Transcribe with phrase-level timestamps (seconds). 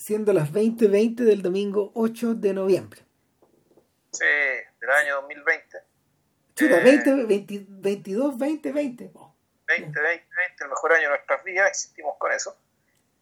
[0.00, 3.02] siendo las 20.20 del domingo 8 de noviembre.
[4.12, 5.78] Sí, del año 2020.
[6.54, 9.10] Chuta, Eh, 20, 20, 22, 20, 20.
[9.14, 9.34] Oh,
[9.68, 12.56] 20, 20, 20, el mejor año de nuestras vidas, insistimos con eso.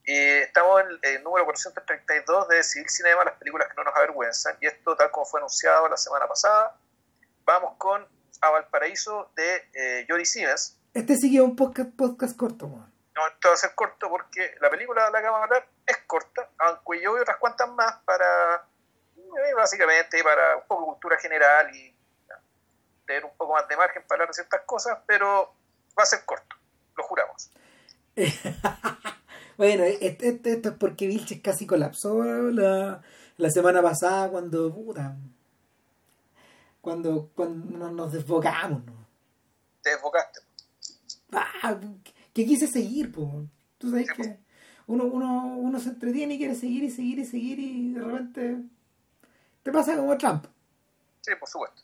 [0.06, 4.56] Y estamos en el número 432 de Civil Cinema, las películas que no nos avergüenzan.
[4.60, 6.79] Y esto, tal como fue anunciado la semana pasada,
[7.45, 8.06] vamos con
[8.40, 10.79] A Valparaíso de eh, Jory Siemens.
[10.95, 12.97] Este sigue un podcast, podcast corto, weón.
[13.19, 15.68] No, esto va a ser corto porque la película de la que vamos a hablar
[15.85, 18.64] es corta, aunque yo y otras cuantas más para,
[19.17, 21.93] eh, básicamente, para un poco de cultura general y
[23.04, 25.53] tener un poco más de margen para hablar de ciertas cosas, pero
[25.99, 26.54] va a ser corto,
[26.96, 27.50] lo juramos.
[29.57, 33.03] Bueno, este- este- esto es porque Vilches casi colapsó la,
[33.39, 35.17] la semana pasada cuando, puta,
[36.81, 38.92] cuando, cuando nos, nos desbocamos, ¿no?
[39.83, 40.41] Te desbocaste.
[41.33, 41.77] Ah,
[42.38, 43.28] que quise seguir, pues.
[43.78, 44.38] Tú sabes que
[44.86, 48.58] uno, uno, uno se entretiene y quiere seguir y seguir y seguir y de repente
[49.64, 50.45] te pasa como Trump.
[51.20, 51.83] Sí, por supuesto.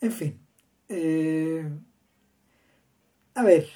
[0.00, 0.40] En fin.
[0.88, 1.70] eh,
[3.34, 3.68] a ver.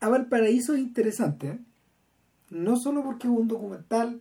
[0.00, 1.46] A Valparaíso es interesante.
[1.48, 1.58] ¿eh?
[2.50, 4.20] No solo porque es un documental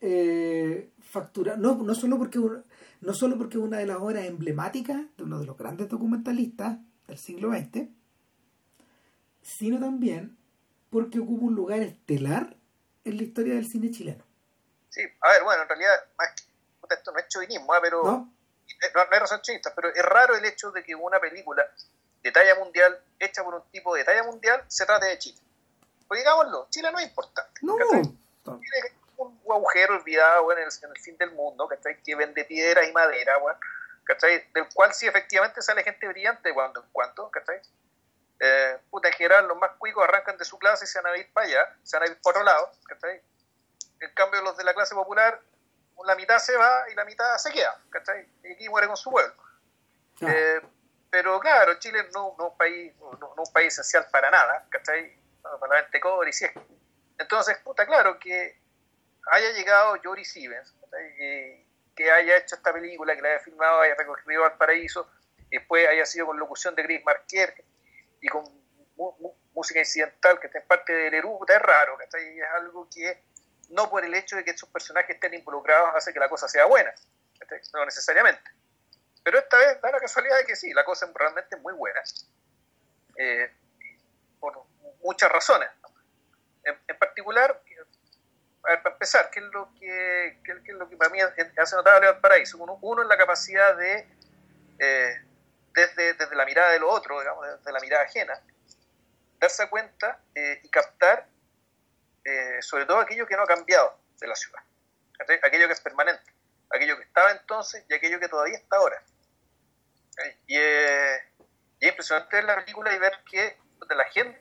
[0.00, 1.58] eh, factura.
[1.58, 5.40] No, no solo porque no solo porque es una de las obras emblemáticas de uno
[5.40, 7.88] de los grandes documentalistas del siglo XX,
[9.44, 10.36] sino también
[10.90, 12.56] porque ocupa un lugar estelar
[13.04, 14.24] en la historia del cine chileno.
[14.88, 18.10] Sí, a ver, bueno, en realidad, más que, esto no es chauvinismo, ah, pero ¿No?
[18.10, 18.30] no,
[18.94, 19.40] no hay razón
[19.74, 21.64] pero es raro el hecho de que una película
[22.22, 25.38] de talla mundial, hecha por un tipo de talla mundial, se trate de Chile.
[26.08, 27.60] Pues digámoslo, Chile no es importante.
[27.62, 28.60] No, no.
[28.62, 32.02] Es un agujero olvidado bueno, en, el, en el fin del mundo, ¿cachai?
[32.02, 33.58] que vende piedras y madera, bueno,
[34.04, 34.46] ¿cachai?
[34.54, 37.60] del cual sí efectivamente sale gente brillante cuando en cuando, ¿cachai?
[38.40, 41.16] Eh, puta, en general los más cuicos arrancan de su clase y se van a
[41.16, 43.22] ir para allá, se van a ir por otro lado, ¿cachai?
[44.00, 45.40] En cambio los de la clase popular,
[46.04, 48.28] la mitad se va y la mitad se queda, ¿cachai?
[48.42, 49.34] Y aquí muere con su pueblo.
[50.22, 50.60] Ah, Eh,
[51.10, 55.16] pero claro, Chile no, no es un país, no, un país esencial para nada, ¿cachai?
[55.42, 56.52] Para la gente cobre y si es.
[57.18, 58.60] Entonces, puta, claro, que
[59.30, 63.94] haya llegado Jory Stevens, que, que haya hecho esta película, que la haya filmado, haya
[63.94, 65.08] recogido al paraíso,
[65.50, 67.64] después haya sido con locución de Chris Marquer
[68.24, 68.42] y con
[69.52, 72.40] música incidental que está en parte del Eru, es raro, ¿cachai?
[72.40, 73.22] Es algo que
[73.68, 76.64] no por el hecho de que estos personajes estén involucrados hace que la cosa sea
[76.64, 76.92] buena,
[77.74, 78.50] no necesariamente.
[79.22, 82.00] Pero esta vez da la casualidad de que sí, la cosa es realmente muy buena.
[83.18, 83.52] eh,
[84.40, 84.58] por
[85.02, 85.68] muchas razones.
[86.64, 87.62] En, particular,
[88.62, 91.76] a ver, para empezar, ¿qué es lo que, qué, es lo que para mí hace
[91.76, 92.56] notable Valparaíso?
[92.56, 94.08] Uno, uno en la capacidad de,
[94.78, 95.24] eh,
[95.74, 98.40] desde, desde la mirada de lo otro, digamos, desde la mirada ajena,
[99.38, 101.28] darse cuenta eh, y captar
[102.24, 104.62] eh, sobre todo aquello que no ha cambiado de la ciudad,
[105.18, 105.38] ¿cachai?
[105.42, 106.32] aquello que es permanente,
[106.70, 109.02] aquello que estaba entonces y aquello que todavía está ahora.
[110.14, 110.38] ¿cachai?
[110.46, 111.16] Y, eh,
[111.80, 114.40] y es impresionante ver la película y ver que puta, la gente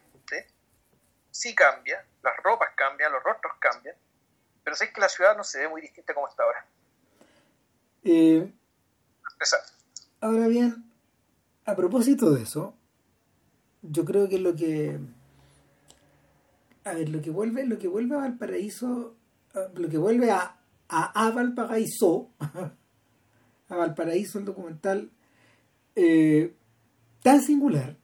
[1.31, 3.95] sí cambia, las ropas cambian, los rostros cambian,
[4.63, 6.65] pero sé que la ciudad no se ve muy distinta como está ahora.
[8.03, 8.53] eh.
[10.21, 10.92] Ahora bien,
[11.65, 12.75] a propósito de eso,
[13.81, 14.99] yo creo que lo que
[16.85, 19.15] a ver, lo que vuelve, lo que vuelve a Valparaíso,
[19.55, 20.57] eh, lo que vuelve a,
[20.89, 22.29] a, a Valparaíso,
[23.69, 25.09] a Valparaíso el documental,
[25.95, 26.53] eh,
[27.21, 27.97] tan singular,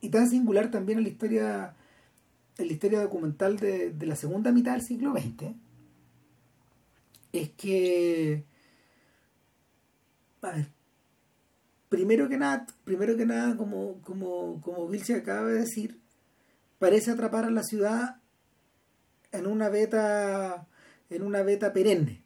[0.00, 1.74] y tan singular también en la historia,
[2.58, 5.54] en la historia documental de, de la segunda mitad del siglo XX,
[7.32, 8.44] es que
[10.42, 10.68] a ver,
[11.88, 16.00] primero que nada, primero que nada, como, como, como Vilche acaba de decir,
[16.78, 18.16] parece atrapar a la ciudad
[19.32, 20.66] en una beta,
[21.10, 22.22] en una beta perenne.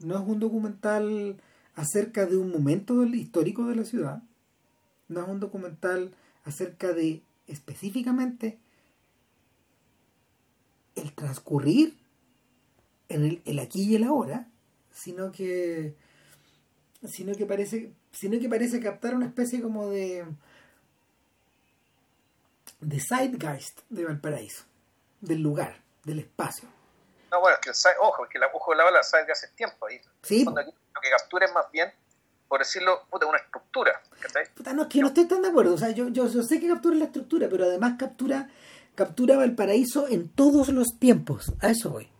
[0.00, 1.40] No es un documental
[1.74, 4.22] acerca de un momento histórico de la ciudad.
[5.08, 6.12] No es un documental
[6.44, 8.58] acerca de específicamente
[10.96, 11.96] el transcurrir
[13.08, 14.48] en el, el aquí y el ahora,
[14.92, 15.94] sino que
[17.04, 20.24] sino que parece sino que parece captar una especie como de
[22.80, 24.64] de zeitgeist de Valparaíso
[25.20, 26.68] del lugar del espacio
[27.30, 29.48] No, bueno, es que el ojo, es que la, ojo de la bala sale hace
[29.48, 30.00] tiempo ahí.
[30.22, 30.44] Sí.
[30.44, 31.92] Cuando aquí lo que captura es más bien,
[32.48, 34.00] por decirlo, puta, una estructura.
[34.54, 35.74] Puta, no, es que no estoy tan de acuerdo.
[35.74, 38.48] O sea, yo, yo, yo sé que captura la estructura, pero además captura,
[38.94, 41.52] captura Valparaíso en todos los tiempos.
[41.60, 42.10] A eso voy.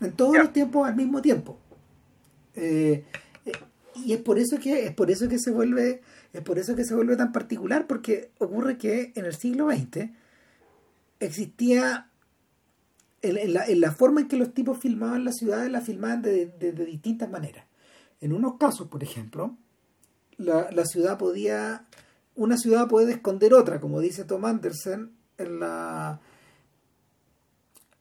[0.00, 1.58] En todos los tiempos al mismo tiempo.
[2.54, 3.04] Eh,
[3.94, 6.02] y es por eso que, es por eso que se vuelve,
[6.32, 10.10] es por eso que se vuelve tan particular, porque ocurre que en el siglo XX
[11.20, 12.08] existía
[13.22, 16.46] en, la, en, la, forma en que los tipos filmaban las ciudades, la filmaban de,
[16.46, 17.66] de, de distintas maneras.
[18.20, 19.56] En unos casos, por ejemplo,
[20.38, 21.86] la, la, ciudad podía,
[22.34, 26.20] una ciudad puede esconder otra, como dice Tom Anderson en la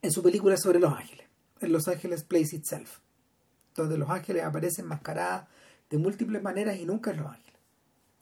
[0.01, 1.27] en su película sobre Los Ángeles,
[1.59, 2.99] en Los Ángeles Place Itself,
[3.75, 5.47] donde Los Ángeles aparecen mascaradas
[5.91, 7.59] de múltiples maneras y nunca en Los Ángeles.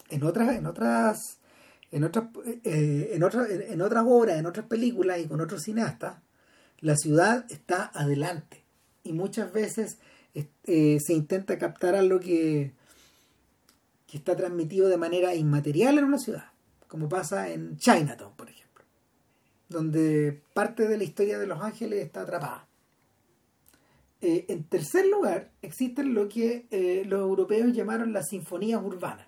[0.10, 1.38] En otras, en otras,
[1.92, 2.25] en otras,
[2.66, 6.18] eh, en otras, en otras obras, en otras películas y con otros cineastas,
[6.81, 8.63] la ciudad está adelante
[9.04, 10.00] y muchas veces
[10.33, 12.74] eh, se intenta captar algo que,
[14.07, 16.45] que está transmitido de manera inmaterial en una ciudad,
[16.89, 18.60] como pasa en Chinatown, por ejemplo
[19.69, 22.68] donde parte de la historia de Los Ángeles está atrapada.
[24.21, 29.27] Eh, en tercer lugar, existen lo que eh, los europeos llamaron las sinfonías urbanas,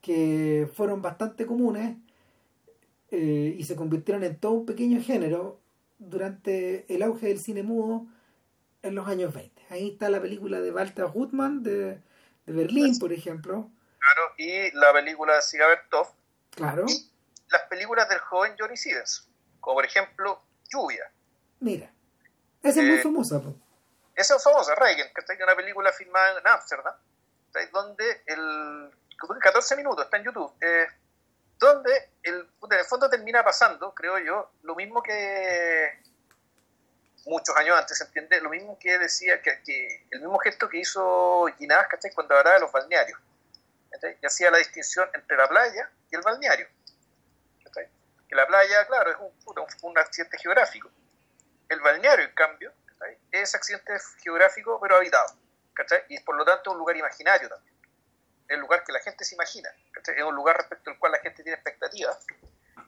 [0.00, 1.96] que fueron bastante comunes
[3.10, 5.60] eh, y se convirtieron en todo un pequeño género
[5.98, 8.06] durante el auge del cine mudo
[8.82, 9.62] en los años 20.
[9.70, 12.00] Ahí está la película de Walter Gutmann de,
[12.46, 13.70] de Berlín, por ejemplo.
[13.98, 16.08] Claro, y la película de Sigabertov.
[16.50, 16.86] Claro
[17.50, 19.28] las películas del joven Johnny Stevens,
[19.60, 20.42] como por ejemplo
[20.72, 21.10] Lluvia.
[21.58, 21.92] Mira,
[22.62, 23.40] esa es muy eh, famosa.
[24.14, 26.94] Esa es famosa, Reagan, que está en una película filmada en Amsterdam,
[27.72, 28.90] donde el
[29.40, 30.86] 14 minutos, está en YouTube, eh,
[31.58, 36.00] donde el, en el fondo termina pasando, creo yo, lo mismo que
[37.26, 38.40] muchos años antes, ¿se entiende?
[38.40, 42.60] Lo mismo que decía, que, que el mismo gesto que hizo Ginás, Cuando hablaba de
[42.60, 43.18] los balnearios.
[44.22, 46.66] Y hacía la distinción entre la playa y el balneario
[48.30, 50.88] que la playa, claro, es un, accidente geográfico.
[51.70, 52.72] El balneario, en cambio,
[53.30, 55.36] es accidente geográfico pero habitado.
[56.08, 57.74] Y por lo tanto un lugar imaginario también.
[58.48, 59.70] Es un lugar que la gente se imagina.
[60.04, 62.18] Es un lugar respecto al cual la gente tiene expectativas.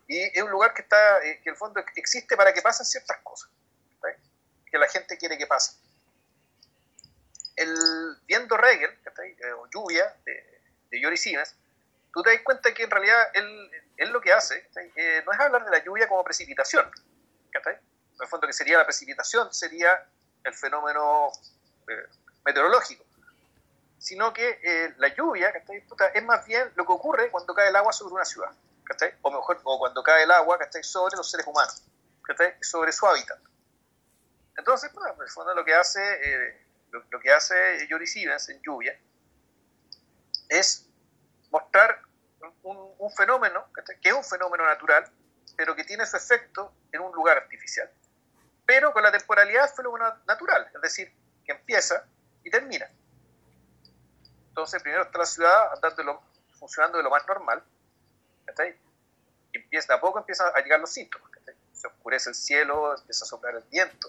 [0.09, 2.85] Y es un lugar que está, eh, que en el fondo existe para que pasen
[2.85, 3.49] ciertas cosas.
[4.67, 5.77] Que la gente quiere que pasen.
[7.55, 11.17] El viendo Regel, eh, o Lluvia, de, de Yori
[12.13, 15.41] tú te das cuenta que en realidad él, él lo que hace eh, no es
[15.41, 16.91] hablar de la lluvia como precipitación.
[18.23, 20.07] En el fondo que sería la precipitación sería
[20.45, 21.33] el fenómeno
[21.89, 22.07] eh,
[22.45, 23.05] meteorológico,
[23.99, 25.53] sino que eh, la lluvia
[26.15, 28.53] es más bien lo que ocurre cuando cae el agua sobre una ciudad,
[29.23, 31.83] o mejor, o cuando cae el agua sobre los seres humanos,
[32.61, 33.41] sobre su hábitat.
[34.57, 36.61] Entonces, en el fondo lo que hace,
[36.93, 38.97] lo, que hace Yori Stevens en lluvia
[40.49, 40.87] es
[41.51, 42.03] mostrar
[42.63, 43.67] un, fenómeno,
[44.01, 45.11] que es un fenómeno natural,
[45.57, 47.91] pero que tiene su efecto en un lugar artificial.
[48.73, 51.13] Pero con la temporalidad es fenómeno natural, es decir,
[51.45, 52.07] que empieza
[52.43, 52.89] y termina.
[54.49, 56.23] Entonces, primero está la ciudad andando
[56.59, 57.63] funcionando de lo más normal,
[59.53, 61.31] y empieza, a poco empiezan a llegar los síntomas.
[61.75, 64.09] Se oscurece el cielo, empieza a soplar el viento.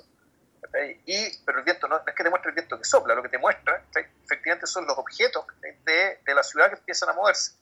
[1.07, 3.27] Y, pero el viento no, es que te muestre el viento que sopla, lo que
[3.27, 3.83] te muestra
[4.23, 7.57] efectivamente son los objetos de, de, la ciudad que empiezan a moverse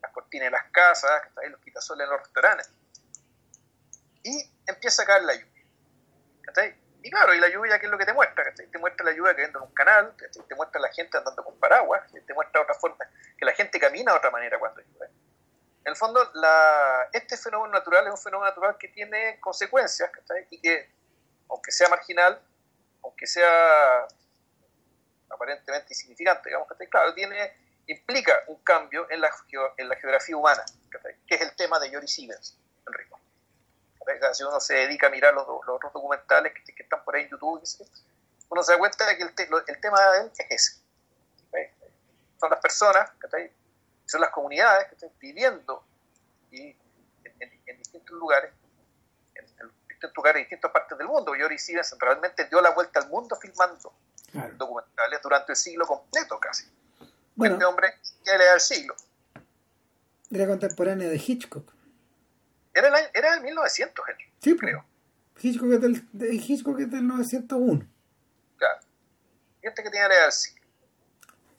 [0.00, 2.70] las cortinas de las casas, los quitasoles en los restaurantes.
[4.22, 5.47] Y empieza a caer la lluvia.
[7.02, 8.44] Y claro, y la lluvia, ¿qué es lo que te muestra?
[8.54, 12.02] Te muestra la lluvia cayendo en un canal, te muestra la gente andando con paraguas,
[12.12, 15.12] te muestra otra forma, que la gente camina de otra manera cuando llueve.
[15.84, 16.20] En el fondo,
[17.12, 20.10] este fenómeno natural es un fenómeno natural que tiene consecuencias
[20.50, 20.90] y que,
[21.48, 22.42] aunque sea marginal,
[23.02, 24.06] aunque sea
[25.30, 29.30] aparentemente insignificante, digamos, claro, tiene implica un cambio en la,
[29.76, 30.62] en geografía humana,
[31.26, 32.54] que es el tema de Yori Enrico.
[34.32, 37.24] Si uno se dedica a mirar los, los otros documentales que, que, están por ahí
[37.24, 37.62] en YouTube,
[38.48, 39.34] uno se da cuenta de que el,
[39.66, 40.88] el tema de él es ese.
[42.40, 43.10] Son las personas,
[44.06, 45.84] son las comunidades que están viviendo
[46.50, 46.76] y
[47.40, 48.52] en, distintos lugares,
[49.34, 51.34] en, distintos lugares, distintas partes del mundo.
[51.34, 53.92] Yori Siemens realmente dio la vuelta al mundo filmando
[54.56, 56.64] documentales durante el siglo completo casi.
[57.34, 58.94] Bueno, este hombre ya le da el siglo.
[60.30, 61.77] Era contemporáneo de Hitchcock.
[62.78, 64.04] Era, el, era del 1900,
[64.40, 64.60] Sí, pues.
[64.60, 64.84] creo.
[65.40, 67.86] Hitchcock es del, de Hitchcock es del 901.
[68.56, 68.80] Claro.
[69.62, 70.66] Y este que tiene del siglo.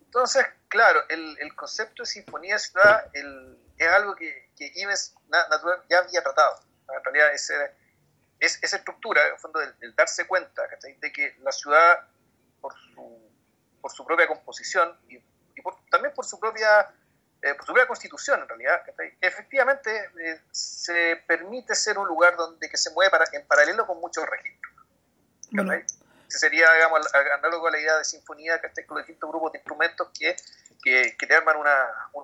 [0.06, 5.84] Entonces, claro, el, el concepto de sinfonía ciudad el, es algo que, que Ives natural,
[5.90, 6.60] ya había tratado.
[6.94, 7.54] En realidad, ese,
[8.40, 10.64] es, esa estructura, en el fondo, del, darse cuenta
[11.02, 12.08] de que la ciudad,
[12.60, 13.32] por su,
[13.82, 15.20] por su propia composición y
[15.60, 16.88] y también por su propia
[17.41, 18.81] eh, por su propia constitución en realidad,
[19.22, 19.89] efectivamente
[20.24, 24.25] eh, se permite ser un lugar donde que se mueve para, en paralelo con muchos
[24.25, 24.74] registros.
[25.51, 25.74] Bueno.
[26.27, 30.10] sería, digamos, análogo a la idea de sinfonía, que con los distintos grupos de instrumentos
[30.17, 30.36] que,
[30.84, 31.75] que, que te arman una,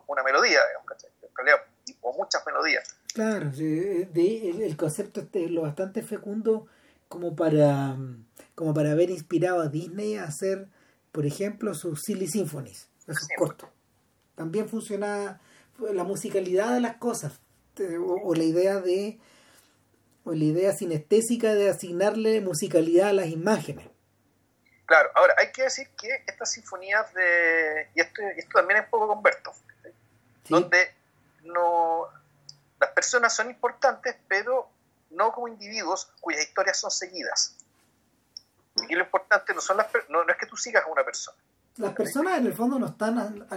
[0.07, 1.65] una melodía, digamos, en realidad,
[2.01, 2.95] o muchas melodías.
[3.13, 6.67] Claro, el, concepto este, lo bastante fecundo
[7.07, 7.95] como para
[8.55, 10.67] como para haber inspirado a Disney a hacer,
[11.11, 13.69] por ejemplo, sus Silly Symphonies, esos cortos.
[14.35, 15.39] También funciona
[15.79, 17.39] la musicalidad de las cosas
[18.23, 19.19] o, la idea de
[20.23, 23.87] o la idea sinestésica de asignarle musicalidad a las imágenes.
[24.85, 28.91] Claro, ahora hay que decir que estas sinfonías de y esto, esto también es un
[28.91, 29.55] poco con Bertov,
[30.49, 30.93] donde
[31.43, 32.07] no
[32.79, 34.69] las personas son importantes, pero
[35.11, 37.55] no como individuos cuyas historias son seguidas.
[38.89, 41.37] Y lo importante no, son las, no, es que tú sigas a una persona.
[41.77, 43.47] Las personas en el fondo no están...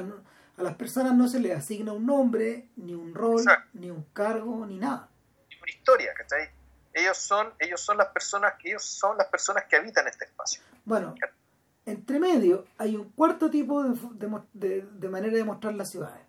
[0.58, 4.66] A, las personas no se les asigna un nombre, ni un rol, ni un cargo,
[4.66, 5.08] ni nada.
[5.48, 6.48] Ni una historia, ¿cachai?
[6.92, 10.62] Ellos son, ellos son las personas que ellos son las personas que habitan este espacio.
[10.84, 11.14] Bueno,
[11.86, 16.22] entre medio hay un cuarto tipo de, de manera de mostrar las ciudades.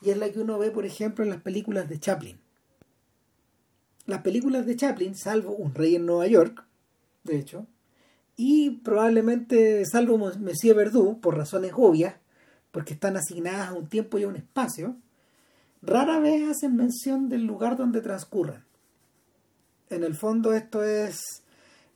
[0.00, 2.40] Y es la que uno ve, por ejemplo, en las películas de Chaplin.
[4.06, 6.64] Las películas de Chaplin, salvo Un Rey en Nueva York,
[7.24, 7.66] de hecho,
[8.36, 12.16] y probablemente salvo Monsieur Verdú, por razones obvias,
[12.74, 14.96] porque están asignadas a un tiempo y a un espacio,
[15.80, 18.64] rara vez hacen mención del lugar donde transcurren.
[19.90, 21.20] En el fondo esto es,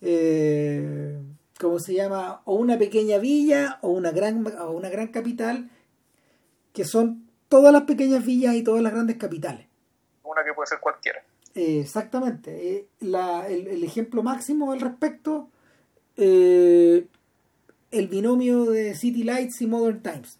[0.01, 1.21] eh,
[1.59, 2.43] ¿cómo se llama?
[2.45, 5.69] O una pequeña villa o una gran, o una gran capital,
[6.73, 9.67] que son todas las pequeñas villas y todas las grandes capitales.
[10.23, 11.25] Una que puede ser cualquiera.
[11.57, 12.77] exactamente.
[12.77, 15.49] Eh, el, el, ejemplo máximo al respecto
[16.17, 17.05] eh,
[17.91, 20.39] el binomio de City Lights y Modern Times.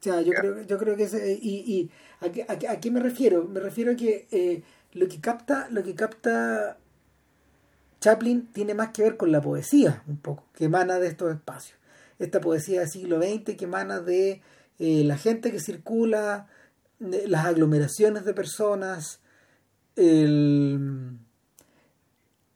[0.00, 1.90] O sea, yo, creo, yo creo que es, y, y
[2.20, 3.44] ¿a, qué, a, qué me refiero?
[3.44, 4.62] Me refiero a que eh,
[4.92, 6.78] lo que capta, lo que capta
[8.00, 11.78] Chaplin tiene más que ver con la poesía, un poco, que emana de estos espacios.
[12.18, 14.40] Esta poesía del siglo XX que emana de
[14.78, 16.46] eh, la gente que circula,
[17.00, 19.20] las aglomeraciones de personas,
[19.96, 21.18] el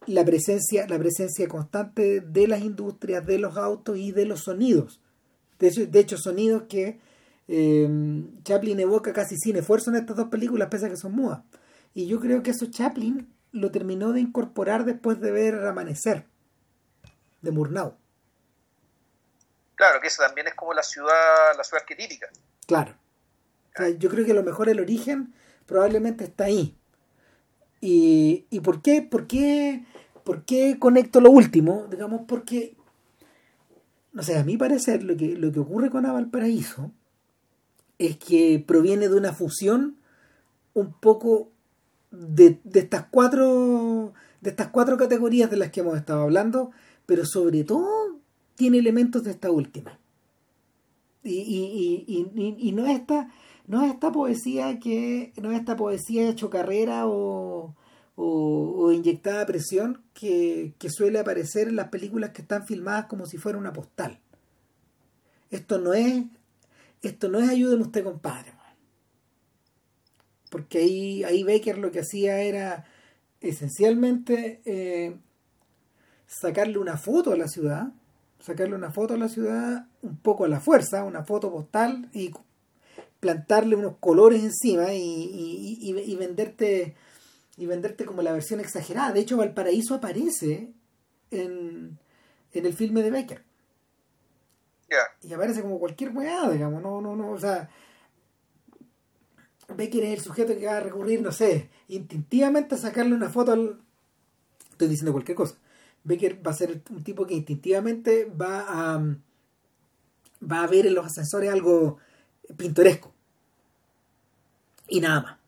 [0.07, 5.01] la presencia, la presencia constante de las industrias, de los autos y de los sonidos.
[5.59, 6.99] De hecho, de hecho sonidos que
[7.49, 7.89] eh,
[8.45, 11.41] Chaplin evoca casi sin esfuerzo en estas dos películas, pese a que son mudas.
[11.95, 16.27] Y yo creo que eso Chaplin lo terminó de incorporar después de ver Amanecer,
[17.43, 17.97] de Murnau.
[19.75, 22.29] Claro, que eso también es como la ciudad, la ciudad arquetípica.
[22.67, 22.95] Claro.
[23.99, 25.35] yo creo que a lo mejor el origen
[25.67, 26.77] probablemente está ahí.
[27.81, 29.03] ¿Y, y por qué?
[29.03, 29.85] ¿Por qué?
[30.25, 31.89] ¿Por qué conecto lo último?
[31.91, 32.77] Digamos, porque,
[34.13, 36.93] no sé, a mi parecer lo que, lo que ocurre con Avalparaíso
[38.07, 39.97] es que proviene de una fusión
[40.75, 41.51] un poco
[42.11, 46.73] de, de, estas cuatro de estas cuatro categorías de las que hemos estado hablando,
[47.07, 48.19] pero sobre todo
[48.55, 49.99] tiene elementos de esta última.
[51.23, 53.31] Y, y, y, y, no esta,
[53.69, 57.77] no es esta poesía que, no es esta poesía hecho carrera o,
[58.17, 63.59] o, inyectada presión que, suele aparecer en las películas que están filmadas como si fuera
[63.59, 64.19] una postal.
[65.51, 66.25] Esto no es,
[67.03, 68.53] esto no es ayúdeme usted compadre.
[70.51, 72.85] Porque ahí, ahí Baker lo que hacía era
[73.41, 75.17] esencialmente eh,
[76.27, 77.93] sacarle una foto a la ciudad,
[78.39, 82.33] sacarle una foto a la ciudad un poco a la fuerza, una foto postal y
[83.19, 86.95] plantarle unos colores encima y, y venderte
[87.57, 89.13] y venderte como la versión exagerada.
[89.13, 90.73] De hecho, Valparaíso aparece
[91.31, 91.99] en,
[92.53, 93.11] en el filme de
[95.23, 97.69] Y aparece como cualquier weá, digamos, no, no, no, o sea,
[99.69, 103.53] Becker es el sujeto que va a recurrir, no sé, instintivamente a sacarle una foto
[103.53, 103.81] al...
[104.71, 105.57] Estoy diciendo cualquier cosa.
[106.05, 108.99] Becker va a ser un tipo que instintivamente va a,
[110.51, 111.99] va a ver en los ascensores algo
[112.57, 113.13] pintoresco.
[114.89, 115.43] Y nada más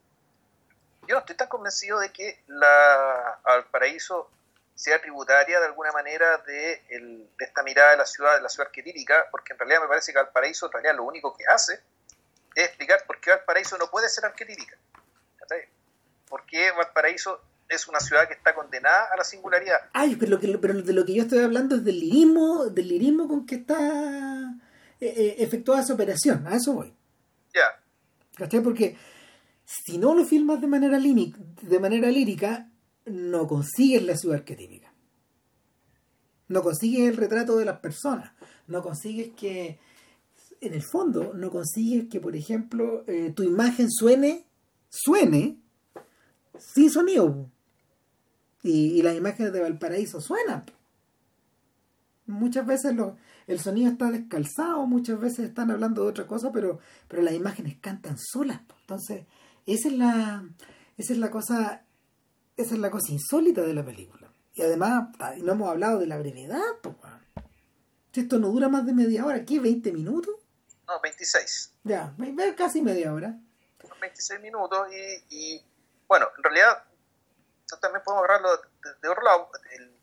[1.06, 4.30] yo no estoy tan convencido de que la Valparaíso
[4.74, 6.82] sea tributaria de alguna manera de,
[7.38, 10.18] esta mirada de la ciudad, de la ciudad arquetípica, porque en realidad me parece que
[10.18, 11.80] Valparaíso en realidad lo único que hace
[12.54, 14.76] es explicar por qué Valparaíso no puede ser arquetípica.
[16.28, 19.78] ¿Por qué Valparaíso es una ciudad que está condenada a la singularidad?
[19.92, 22.88] Ay, pero, lo que, pero de lo que yo estoy hablando es del lirismo, del
[22.88, 23.76] lirismo con que está
[25.00, 26.94] eh, eh, efectuada esa operación, a eso voy.
[27.54, 27.80] Ya.
[28.36, 28.60] ¿Cachai?
[28.60, 28.96] Porque
[29.64, 32.68] si no lo filmas de manera, de manera lírica,
[33.06, 34.92] no consigues la ciudad arquetípica.
[36.48, 38.32] No consigues el retrato de las personas.
[38.66, 39.78] No consigues que,
[40.60, 44.46] en el fondo, no consigues que, por ejemplo, eh, tu imagen suene,
[44.88, 45.58] suene,
[46.58, 47.50] sin sonido.
[48.62, 50.64] Y, las imágenes de Valparaíso suenan.
[52.26, 52.96] Muchas veces
[53.46, 57.76] el sonido está descalzado, muchas veces están hablando de otra cosa, pero, pero las imágenes
[57.80, 58.62] cantan solas.
[58.80, 59.26] Entonces,
[59.66, 60.48] esa es la,
[60.96, 61.84] esa es la cosa
[62.56, 64.30] esa es la cosa insólita de la película.
[64.54, 65.08] Y además,
[65.38, 66.96] no hemos hablado de la brevedad, pues,
[68.12, 69.54] esto no dura más de media hora, ¿qué?
[69.54, 70.34] ¿20 minutos?
[70.86, 71.72] No, 26.
[71.82, 72.14] Ya,
[72.56, 73.34] casi media hora.
[74.00, 74.86] 26 minutos
[75.30, 75.60] y,
[76.06, 76.84] bueno, en realidad
[77.80, 78.50] también podemos hablarlo
[79.02, 79.50] de, otro lado,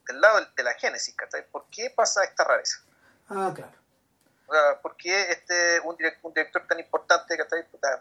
[0.07, 1.15] del, lado de la génesis,
[1.51, 2.83] ¿Por qué pasa esta rareza?
[3.29, 3.77] Ah, claro.
[4.47, 7.43] O sea, ¿por qué este, un, director, tan importante que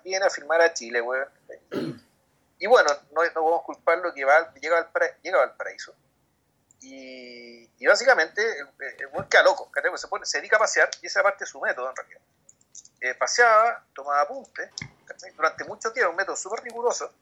[0.03, 1.21] viene a filmar a Chile, güey?
[2.61, 4.91] Y bueno, no, no podemos culparlo que va, llega, al,
[5.23, 5.95] llega al paraíso
[6.83, 8.43] y, básicamente,
[8.99, 11.61] el buen queda loco, se, pone, se dedica a pasear y esa parte es su
[11.61, 12.21] método en realidad.
[13.01, 14.71] Eh, paseaba, tomaba apuntes
[15.37, 17.13] durante mucho tiempo, un método súper riguroso.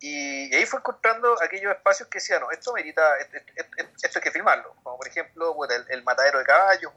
[0.00, 4.74] Y, ahí fue encontrando aquellos espacios que decían, no, esto merita, esto, hay que filmarlo.
[4.82, 5.56] Como por ejemplo,
[5.88, 6.92] el, matadero de caballos,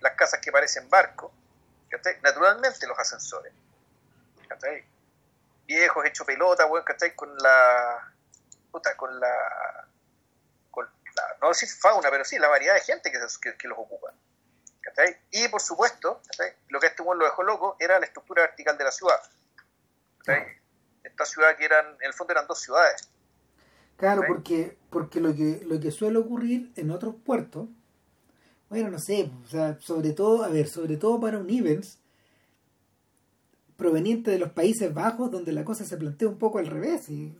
[0.00, 1.32] las casas que parecen barcos,
[2.22, 3.52] naturalmente los ascensores.
[5.66, 6.68] Viejos, hechos pelota,
[7.16, 8.10] con la,
[8.70, 8.82] con
[9.20, 9.88] la
[11.40, 13.18] no decir fauna, pero sí la variedad de gente que,
[13.56, 14.12] que, los ocupa.
[15.30, 16.20] Y por supuesto,
[16.68, 19.20] lo que este mundo lo dejó loco era la estructura vertical de la ciudad.
[21.02, 23.08] Esta ciudad que eran, en el fondo eran dos ciudades.
[23.96, 27.68] Claro, porque, porque lo que, lo que suele ocurrir en otros puertos,
[28.68, 32.00] bueno, no sé, o sea, sobre todo, a ver, sobre todo para un Evans
[33.76, 37.08] proveniente de los Países Bajos, donde la cosa se plantea un poco al revés.
[37.08, 37.34] Y,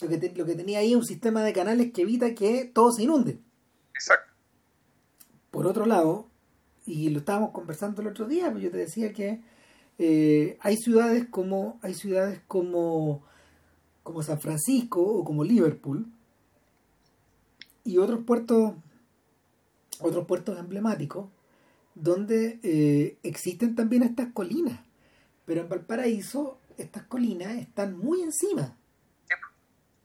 [0.00, 2.92] lo que, lo que tenía ahí es un sistema de canales que evita que todo
[2.92, 3.38] se inunde.
[3.94, 4.32] Exacto.
[5.50, 6.28] Por otro lado,
[6.84, 9.40] y lo estábamos conversando el otro día, pues yo te decía que
[9.98, 13.22] eh, hay ciudades como hay ciudades como
[14.02, 16.06] como San Francisco o como Liverpool
[17.82, 18.74] y otros puertos
[20.00, 21.28] otros puertos emblemáticos
[21.94, 24.80] donde eh, existen también estas colinas
[25.46, 28.76] pero en Valparaíso estas colinas están muy encima.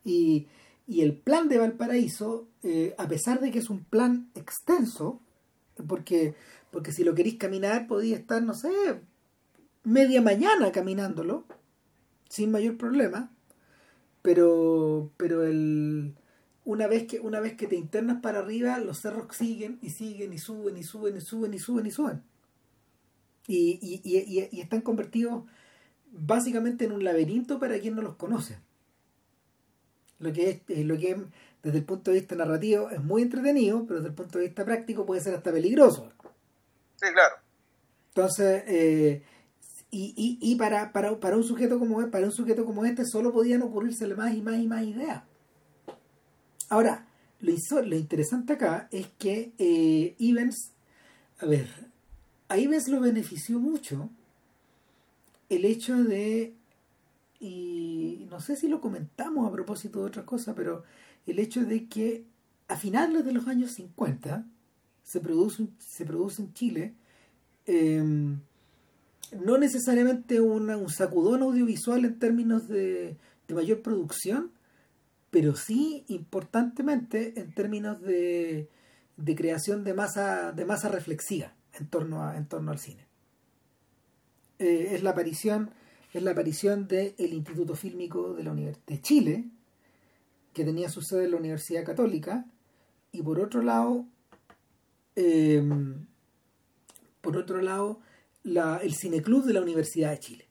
[0.05, 0.47] Y,
[0.87, 5.21] el plan de Valparaíso, eh, a pesar de que es un plan extenso,
[5.87, 6.35] porque,
[6.69, 8.69] porque si lo queréis caminar podía estar, no sé,
[9.83, 11.45] media mañana caminándolo,
[12.29, 13.31] sin mayor problema,
[14.21, 16.13] pero, pero el,
[16.65, 20.33] una, vez que, una vez que te internas para arriba, los cerros siguen y siguen
[20.33, 22.23] y suben y suben y suben y suben y suben.
[23.53, 25.43] Y, y, y, y están convertidos
[26.11, 28.59] básicamente en un laberinto para quien no los conoce
[30.21, 31.25] lo que es, eh, lo que
[31.61, 34.63] desde el punto de vista narrativo es muy entretenido, pero desde el punto de vista
[34.63, 36.11] práctico puede ser hasta peligroso.
[36.95, 37.35] Sí, claro.
[38.09, 39.23] Entonces, eh,
[39.93, 44.15] y, para, para, para, un sujeto como para un sujeto como este solo podían ocurrírsele
[44.15, 45.23] más y más y más ideas.
[46.69, 47.07] Ahora,
[47.41, 50.71] lo, lo interesante acá es que eh, Evans,
[51.39, 51.67] a ver,
[52.51, 54.09] a Evans lo benefició mucho
[55.47, 56.53] el hecho de
[57.39, 60.83] y no sé si lo comentamos a propósito de otra cosa, pero
[61.25, 62.25] el hecho de que
[62.67, 64.45] a finales de los años 50
[65.01, 66.93] se produce, se produce en Chile
[67.67, 68.41] em,
[69.45, 73.15] no necesariamente un sacudón audiovisual en términos de,
[73.47, 74.51] mayor producción,
[75.29, 78.67] pero sí importantemente en términos de,
[79.15, 83.05] de creación de masa, de masa reflexiva en torno, a, en torno al cine.
[84.59, 85.73] Eh, es la aparición
[86.13, 89.45] es la aparición del Instituto Fílmico de, la de Chile,
[90.53, 92.45] que tenía su sede en la Universidad Católica,
[93.13, 94.05] y por otro lado,
[95.15, 96.05] em,
[97.21, 98.01] por otro lado,
[98.43, 100.49] la, el Cineclub de la Universidad de Chile.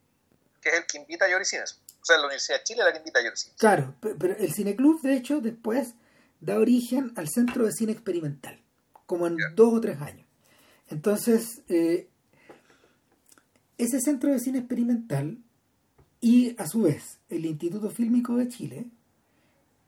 [0.63, 1.81] Que es el que invita a Lloricines.
[2.01, 3.57] O sea, la Universidad de Chile es la que invita a Lloricines.
[3.59, 5.95] Claro, pero el Cineclub, de hecho, después
[6.41, 8.63] da origen al Centro de Cine Experimental,
[9.05, 10.27] como en dos o tres años.
[10.91, 12.09] Entonces, eh,
[13.79, 15.39] ese Centro de Cine Experimental
[16.21, 18.87] y a su vez el Instituto Fílmico de Chile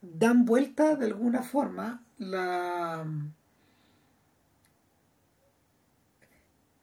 [0.00, 3.06] dan vuelta de alguna forma la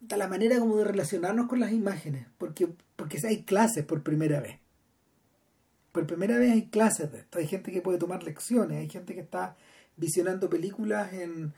[0.09, 4.59] la manera como de relacionarnos con las imágenes porque porque hay clases por primera vez.
[5.91, 7.39] Por primera vez hay clases de esto.
[7.39, 9.55] Hay gente que puede tomar lecciones hay gente que está
[9.99, 11.53] visionando películas en,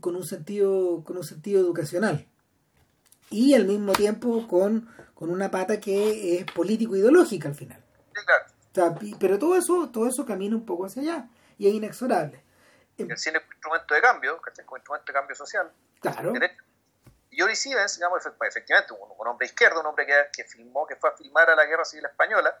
[0.00, 2.26] con un sentido con un sentido educacional
[3.30, 7.82] y al mismo tiempo con, una pata que es político-ideológica al final.
[9.18, 12.42] pero todo eso, todo eso camina un poco hacia allá y es inexorable.
[12.96, 15.70] El cine es un instrumento de cambio, es un instrumento de cambio social.
[16.00, 16.32] Claro.
[17.30, 21.10] Y Ori Stevens, digamos, efectivamente, un, hombre izquierdo, un hombre que, que, filmó, que fue
[21.10, 22.58] a filmar a la Guerra Civil Española,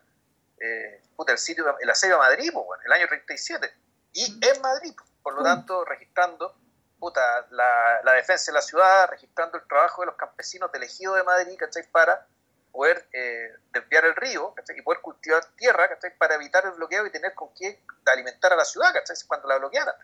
[0.60, 3.72] eh, puta, el sitio, el asedio a Madrid, pues, el año 37,
[4.18, 6.54] y en Madrid, por lo tanto, registrando
[6.98, 11.14] puta, la, la, defensa de la ciudad, registrando el trabajo de los campesinos del ejido
[11.14, 11.84] de Madrid, ¿cachai?
[11.92, 12.26] Para
[12.72, 17.34] poder eh, desviar el río y poder cultivar tierra para evitar el bloqueo y tener
[17.34, 18.92] con qué alimentar a la ciudad
[19.26, 19.94] cuando la bloquearan.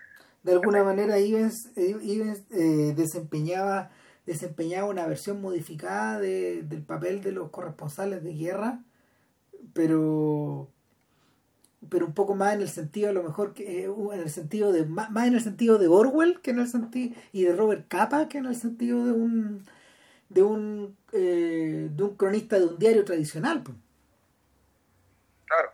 [0.43, 3.91] De alguna manera Ivens, eh, desempeñaba,
[4.27, 8.81] desempeñaba una versión modificada del papel de los corresponsales de guerra,
[9.73, 10.74] pero
[11.89, 14.73] pero un poco más en el sentido a lo mejor que eh, en el sentido
[14.73, 18.29] de más, en el sentido de Orwell que en el sentido y de Robert Capa
[18.29, 19.65] que en el sentido de un
[20.29, 23.63] de un, eh, de un cronista de un diario tradicional.
[25.47, 25.71] Claro.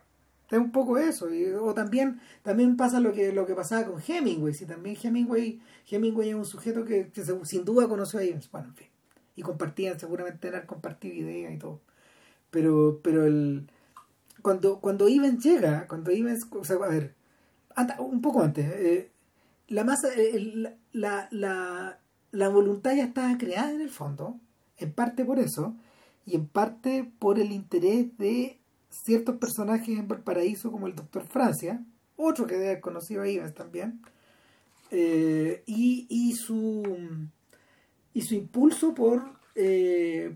[0.49, 1.29] Es un poco eso.
[1.61, 4.53] o también, también pasa lo que, lo que pasaba con Hemingway.
[4.53, 7.11] Si también Hemingway, Hemingway es un sujeto que,
[7.43, 8.51] sin duda conoció a Ivens.
[8.51, 8.87] Bueno, en fin.
[9.35, 11.79] Y compartían, seguramente tener compartir ideas y todo.
[12.51, 13.69] Pero, pero el
[14.41, 17.15] cuando, cuando Ivens llega, cuando Ivens, o sea, a ver,
[17.99, 19.11] un poco antes, eh,
[19.67, 21.99] la masa, eh, la, la,
[22.31, 24.39] la voluntad ya estaba creada en el fondo,
[24.77, 25.75] en parte por eso,
[26.25, 31.83] y en parte por el interés de ciertos personajes en Valparaíso, como el doctor Francia,
[32.17, 34.01] otro que debe haber conocido a Ivens también,
[34.91, 36.83] eh, y, y, su,
[38.13, 39.39] y su impulso por,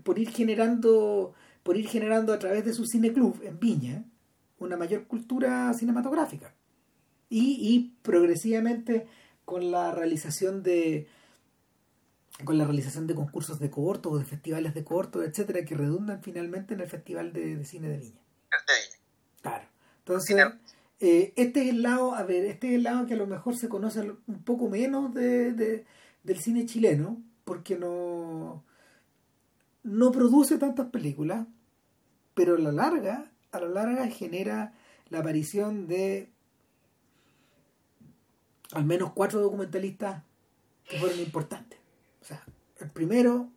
[0.02, 1.34] por ir generando
[1.66, 4.04] por ir generando a través de su cineclub en Viña
[4.60, 6.54] una mayor cultura cinematográfica
[7.28, 9.08] y, y progresivamente
[9.44, 11.08] con la realización de
[12.44, 16.22] con la realización de concursos de corto o de festivales de corto, etcétera, que redundan
[16.22, 18.20] finalmente en el Festival de, Cine de Viña.
[19.40, 19.64] Claro.
[20.00, 20.36] Entonces,
[21.00, 23.56] eh, este es el lado, a ver, este es el lado que a lo mejor
[23.56, 25.84] se conoce un poco menos de,
[26.22, 28.62] del cine chileno, porque no,
[29.82, 31.46] no produce tantas películas,
[32.36, 34.74] pero a la larga, a la larga genera
[35.08, 36.28] la aparición de
[38.72, 40.22] al menos cuatro documentalistas
[40.84, 41.78] que fueron importantes.
[42.20, 42.44] O sea,
[42.78, 43.48] el primero,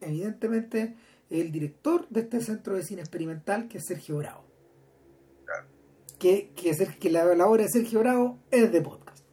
[0.00, 0.94] evidentemente,
[1.28, 4.44] es el director de este centro de cine experimental, que es Sergio Bravo.
[6.20, 9.24] Que, que, la, obra de Sergio Bravo es de podcast.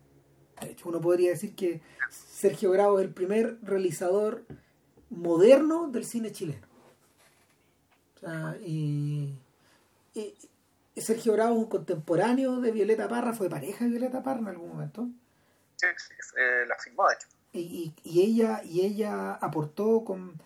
[0.59, 4.43] De hecho, uno podría decir que Sergio Bravo es el primer realizador
[5.11, 6.66] moderno del cine chileno.
[8.17, 9.37] O sea, y,
[10.95, 14.69] Sergio Bravo es un contemporáneo de Violeta Parra, fue pareja de Violeta Parra en algún
[14.69, 15.07] momento.
[15.75, 17.27] Sí, sí eh, la firmó, de hecho.
[17.53, 20.39] Y, y, ella y ella aportó con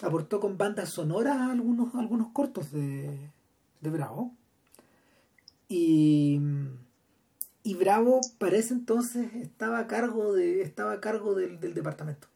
[0.00, 3.30] aportó con bandas sonoras algunos algunos cortos de,
[3.80, 4.34] de Bravo.
[5.68, 6.40] Y,
[7.62, 12.28] y Bravo para ese entonces estaba a cargo de estaba a cargo del, departamento.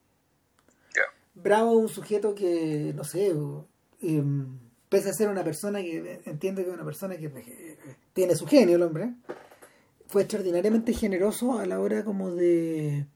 [1.35, 3.29] Bravo es un sujeto que no sé
[4.01, 7.79] em, pese a ser una persona que entiende que es una persona que, que
[8.13, 9.13] tiene su genio el hombre
[10.09, 13.07] fue extraordinariamente generoso a la hora como de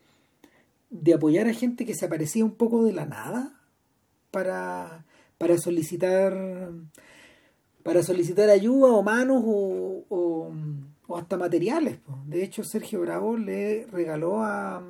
[0.91, 3.53] de apoyar a gente que se aparecía un poco de la nada
[4.31, 5.05] para,
[5.39, 6.73] para solicitar
[7.83, 11.99] para solicitar ayuda o manos o, o, hasta materiales.
[12.27, 14.83] De hecho, Sergio Bravo le regaló a,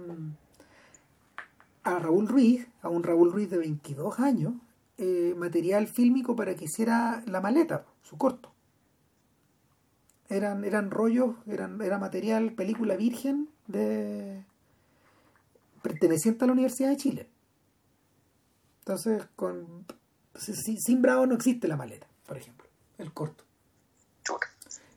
[1.85, 4.55] a Raúl Ruiz, a un Raúl Ruiz de 22 años,
[5.03, 8.53] eh, material fílmico para que hiciera la maleta, su corto.
[10.29, 14.45] Eran, eran rollos, eran, era material, película virgen de,
[15.81, 17.29] perteneciente a la Universidad de Chile.
[18.81, 19.87] Entonces, con
[20.35, 23.45] sin Bravo no existe la maleta, por ejemplo, el corto.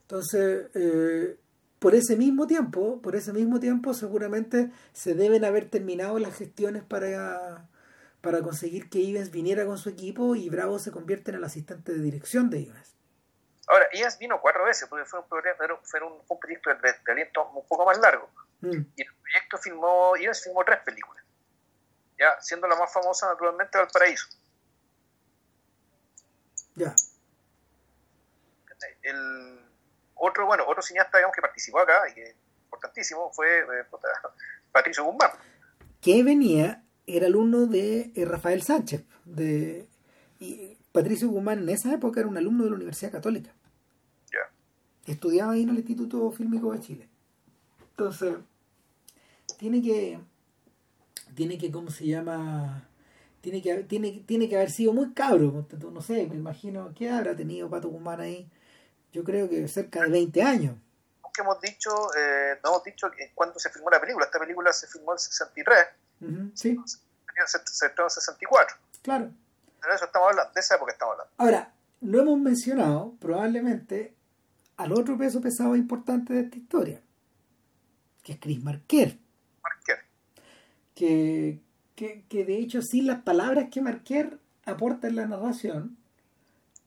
[0.02, 1.38] Entonces, eh,
[1.80, 6.84] por ese mismo tiempo, por ese mismo tiempo, seguramente se deben haber terminado las gestiones
[6.84, 7.70] para,
[8.24, 11.92] para conseguir que Ivens viniera con su equipo y Bravo se convierte en el asistente
[11.92, 12.96] de dirección de Ivens.
[13.68, 15.26] Ahora, Ivens vino cuatro veces, porque fue un,
[15.84, 18.30] fue un, un proyecto de, aliento un poco más largo.
[18.62, 18.80] Mm.
[18.96, 21.22] Y el proyecto filmó, Ivens filmó tres películas,
[22.18, 24.28] ya siendo la más famosa naturalmente Valparaíso.
[26.76, 26.96] Ya.
[29.02, 29.60] El
[30.16, 33.86] otro, bueno, otro cineasta digamos, que participó acá y que es importantísimo fue eh,
[34.72, 35.32] Patricio Guzmán.
[36.02, 39.04] Que venía, era alumno de eh, Rafael Sánchez.
[39.26, 39.88] De,
[40.40, 43.52] y Patricio Guzmán en esa época era un alumno de la Universidad Católica.
[44.32, 45.12] Ya.
[45.12, 47.10] Estudiaba ahí en el Instituto Fílmico de Chile.
[47.92, 48.36] Entonces,
[49.58, 50.20] tiene que,
[51.36, 52.88] tiene que, ¿cómo se llama?
[53.42, 57.36] Tiene que, tiene, tiene que haber sido muy cabro, no sé, me imagino, ¿qué habrá
[57.36, 58.50] tenido Pato Guzmán ahí?
[59.12, 60.76] Yo creo que cerca de 20 años.
[61.34, 64.72] Que hemos dicho, eh, no hemos dicho que cuando se filmó la película, esta película
[64.72, 65.78] se filmó en 63,
[66.54, 66.70] sí.
[66.70, 68.78] en 64.
[69.02, 69.26] Claro.
[69.26, 71.34] De eso estamos hablando, de esa época estamos hablando.
[71.38, 74.16] Ahora, no hemos mencionado probablemente
[74.78, 77.02] al otro peso pesado importante de esta historia,
[78.24, 79.18] que es Chris Marquer
[80.96, 81.60] que,
[81.96, 85.98] que, de hecho sin las palabras que Marquer aporta en la narración,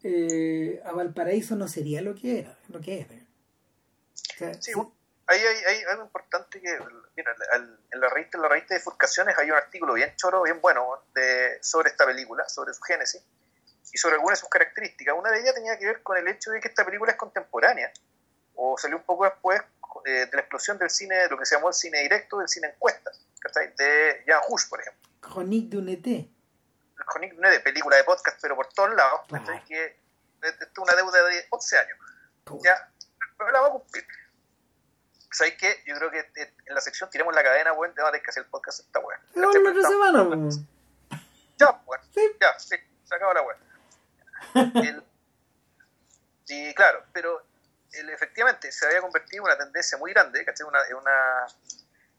[0.03, 3.07] eh, a Valparaíso no sería lo que era, lo que es.
[3.09, 4.73] O sea, sí,
[5.27, 6.79] ahí hay, hay, algo importante que,
[7.17, 7.35] mira,
[7.91, 11.05] en la raíz, en la raíz de bifurcaciones hay un artículo bien choro, bien bueno,
[11.15, 13.23] de, sobre esta película, sobre su génesis
[13.93, 15.15] y sobre algunas de sus características.
[15.17, 17.93] Una de ellas tenía que ver con el hecho de que esta película es contemporánea,
[18.55, 19.61] o salió un poco después
[20.05, 22.49] eh, de la explosión del cine, de lo que se llamó el cine directo, del
[22.49, 23.11] cine encuesta,
[23.79, 25.09] de Jan Hus, por ejemplo.
[25.21, 26.31] Chronique de Unité.
[27.11, 29.21] Chronique de Unité, película de podcast, pero por todos lados,
[29.67, 29.97] que
[30.43, 31.99] es una deuda de 11 años.
[32.63, 32.91] Ya,
[33.37, 34.07] pero la vamos a cumplir.
[35.37, 35.83] ¿Sabes qué?
[35.85, 38.49] Yo creo que en la sección tiremos la cadena, weón, bueno, de que hacer el
[38.49, 39.21] podcast esta weá.
[39.35, 40.23] No, la otra semana,
[41.59, 42.01] Ya, weón.
[42.41, 43.59] Ya, sí, se acaba la weá.
[46.49, 47.43] y claro, pero
[47.93, 50.67] efectivamente se había convertido en una tendencia muy grande, ¿cachai?
[50.67, 51.47] Una, una,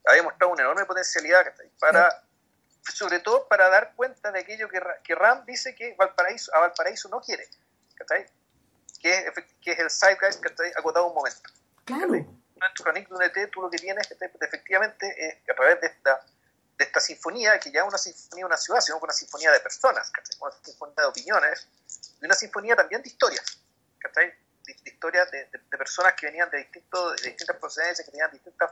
[0.05, 1.71] había mostrado una enorme potencialidad, ¿cachai?
[1.79, 2.23] Para,
[2.83, 7.09] sobre todo para dar cuenta de aquello que, que Ram dice que Valparaíso, a Valparaíso
[7.09, 7.49] no quiere,
[7.95, 8.27] ¿cachai?
[9.01, 11.49] Que es, que es el zeitgeist que está acotado un momento.
[11.83, 12.36] Claro.
[12.61, 16.21] En tu ET tú lo que tienes efectivamente es que a través de esta
[16.77, 19.59] de esta sinfonía, que ya es una sinfonía de una ciudad, sino una sinfonía de
[19.59, 21.67] personas, una sinfonía de opiniones,
[22.21, 23.59] y una sinfonía también de historias,
[24.15, 24.21] de,
[24.63, 28.71] de historias de, personas que venían de, distintos, de distintas procedencias, que tenían distintas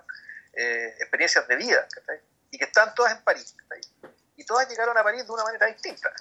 [0.54, 1.88] eh, experiencias de vida,
[2.52, 3.56] y que están todas en París,
[4.36, 6.14] y todas llegaron a París de una manera distinta.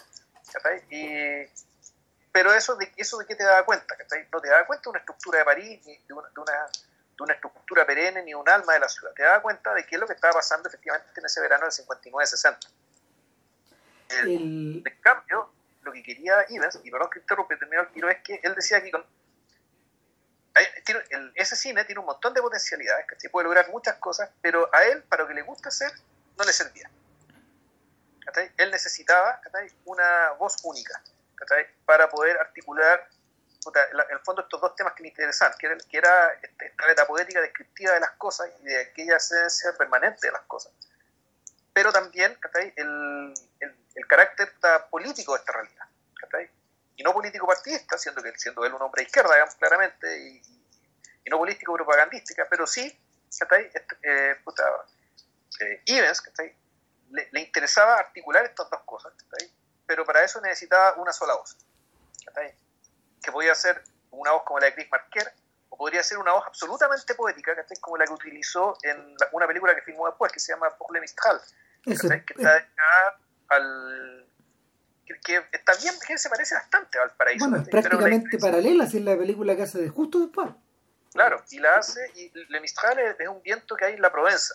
[0.88, 1.46] Y,
[2.33, 3.94] pero eso de, eso de qué te da cuenta,
[4.33, 6.68] no te da cuenta de una estructura de París, ni de una, de una
[7.16, 9.12] de una estructura perenne ni un alma de la ciudad.
[9.14, 11.72] Te das cuenta de qué es lo que estaba pasando efectivamente en ese verano del
[11.72, 12.59] 59-60.
[14.09, 14.83] El...
[14.85, 18.40] En cambio, lo que quería Ivens, y perdón que interrumpe, terminó el tiro, es que
[18.42, 19.05] él decía que con,
[21.35, 25.03] ese cine tiene un montón de potencialidades, que puede lograr muchas cosas, pero a él,
[25.03, 25.90] para lo que le gusta hacer,
[26.37, 26.90] no le servía.
[28.57, 29.40] Él necesitaba
[29.85, 31.03] una voz única
[31.85, 33.09] para poder articular
[33.72, 36.87] en el fondo estos dos temas que me interesan, que era, que era este, esta
[36.87, 40.72] meta poética descriptiva de las cosas y de aquella esencia permanente de las cosas,
[41.72, 42.38] pero también
[42.77, 44.53] el, el, el, carácter
[44.90, 45.87] político de esta realidad,
[46.96, 50.42] y no político partidista, siendo, que, siendo él un hombre de izquierda, digamos, claramente, y,
[51.24, 52.96] y no político propagandística, pero sí,
[53.29, 53.70] este,
[54.03, 54.37] eh,
[55.61, 56.22] eh, Ivens,
[57.11, 59.12] le, le, interesaba articular estas dos cosas,
[59.87, 61.57] pero para eso necesitaba una sola voz
[63.24, 65.32] que podía ser una voz como la de Chris Marker,
[65.68, 69.74] o podría ser una voz absolutamente poética, que como la que utilizó en una película
[69.74, 71.40] que filmó después, que se llama Pour Mistral,
[71.82, 72.68] que está dedicada
[73.48, 74.26] al...
[75.22, 77.46] Que, está bien, que se parece bastante al paraíso.
[77.48, 80.48] Bueno, es prácticamente paralela, si es la película que hace de justo después.
[81.12, 84.54] Claro, y la hace, y Le Mistral es, un viento que hay en la Provenza,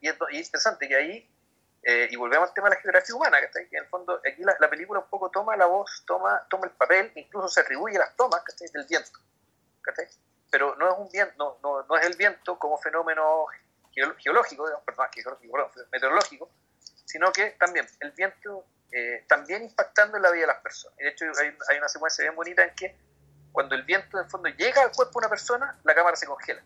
[0.00, 1.30] y es, y es interesante que ahí
[1.82, 4.68] eh, y volvemos al tema de la geografía humana, que en el fondo aquí la,
[4.68, 8.42] película un poco toma la voz, toma, toma el papel, incluso se atribuye las tomas
[8.72, 9.18] del viento.
[10.50, 13.46] Pero no es un viento, no, no, es el viento como fenómeno
[14.18, 15.08] geológico, perdón,
[15.90, 16.50] meteorológico,
[17.06, 20.98] sino que también el viento eh, también impactando en la vida de las personas.
[20.98, 22.96] de hecho hay, hay, una secuencia bien bonita en que
[23.52, 26.26] cuando el viento en el fondo llega al cuerpo de una persona, la cámara se
[26.26, 26.62] congela.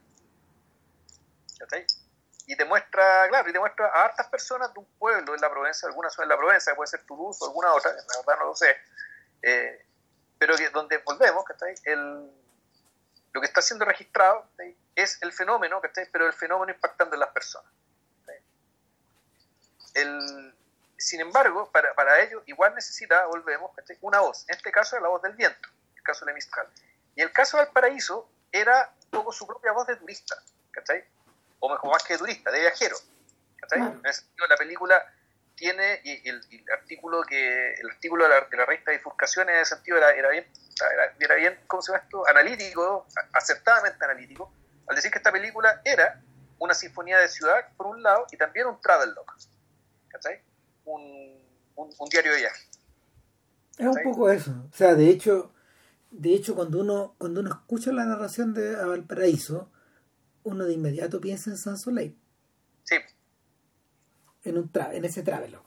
[1.58, 1.86] ¿Cachai?
[2.46, 5.50] Y te muestra, claro, y te muestra a hartas personas de un pueblo en la
[5.50, 8.46] Provenza, algunas son en la Provenza, puede ser Toulouse o alguna otra, la verdad no
[8.46, 8.76] lo sé,
[9.42, 9.86] eh,
[10.38, 11.44] pero donde volvemos,
[11.84, 12.30] El,
[13.32, 14.46] lo que está siendo registrado
[14.94, 15.80] es el fenómeno,
[16.12, 17.72] pero el fenómeno impactando en las personas.
[19.94, 20.54] El,
[20.98, 25.08] sin embargo, para, para ello igual necesita, volvemos, una voz, en este caso es la
[25.08, 26.68] voz del viento, el caso de Mistral.
[27.14, 30.36] Y el caso del paraíso era un poco su propia voz de turista,
[30.72, 31.04] ¿cachai?
[31.64, 32.96] O mejor más que turista, de viajero.
[33.72, 35.02] En ese sentido, la película
[35.54, 39.60] tiene, y el, artículo que el artículo de la, de la revista de Bifurcaciones en
[39.62, 40.46] ese sentido era, era bien,
[41.20, 42.28] era, bien, ¿cómo se llama esto?
[42.28, 44.52] Analítico, acertadamente analítico,
[44.86, 46.20] al decir que esta película era
[46.58, 49.14] una sinfonía de ciudad, por un lado, y también un travel
[50.08, 50.42] ¿cachai?
[50.84, 51.40] Un,
[51.76, 52.68] un, diario de viaje.
[53.78, 54.50] Es un poco eso.
[54.70, 55.54] O sea, de hecho,
[56.10, 59.72] de hecho cuando uno, cuando uno escucha la narración de Valparaíso,
[60.44, 62.16] uno de inmediato piensa en Sans Soleil.
[62.84, 62.96] Sí.
[64.44, 65.64] En, un en ese Travelogue.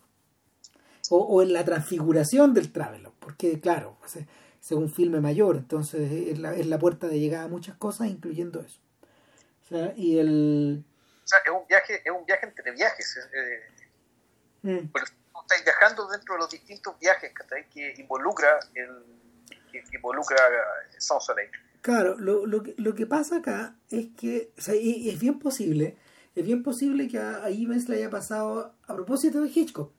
[1.10, 6.38] O, o, en la transfiguración del Travelogue, porque claro, es, un filme mayor, entonces es
[6.40, 8.82] la, es la, puerta de llegada a muchas cosas, incluyendo eso.
[9.64, 10.86] O sea, y el...
[11.24, 13.18] O sea, es un viaje, es un viaje entre viajes.
[13.34, 13.64] Eh,
[14.64, 14.90] mm.
[14.92, 15.06] Pero
[15.42, 17.32] estáis viajando dentro de los distintos viajes
[17.72, 19.04] que, involucra el,
[19.72, 20.38] que, involucra
[20.98, 21.50] Sans Soleil.
[21.88, 25.96] Claro, lo, lo, que, pasa acá es que, es bien posible,
[26.36, 29.94] es bien posible que a, Ivens le haya pasado a propósito de Hitchcock,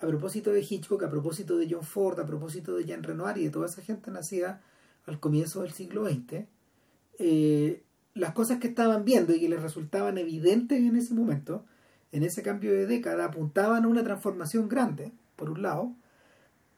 [0.00, 3.44] a propósito de Hitchcock, a propósito de John Ford, a propósito de Jean Renoir y
[3.44, 4.60] de toda esa gente nacida
[5.06, 6.46] al comienzo del siglo XX,
[7.20, 11.64] eh, las cosas que estaban viendo y que les resultaban evidentes en ese momento,
[12.10, 15.94] en ese cambio de década, apuntaban a una transformación grande, por un lado,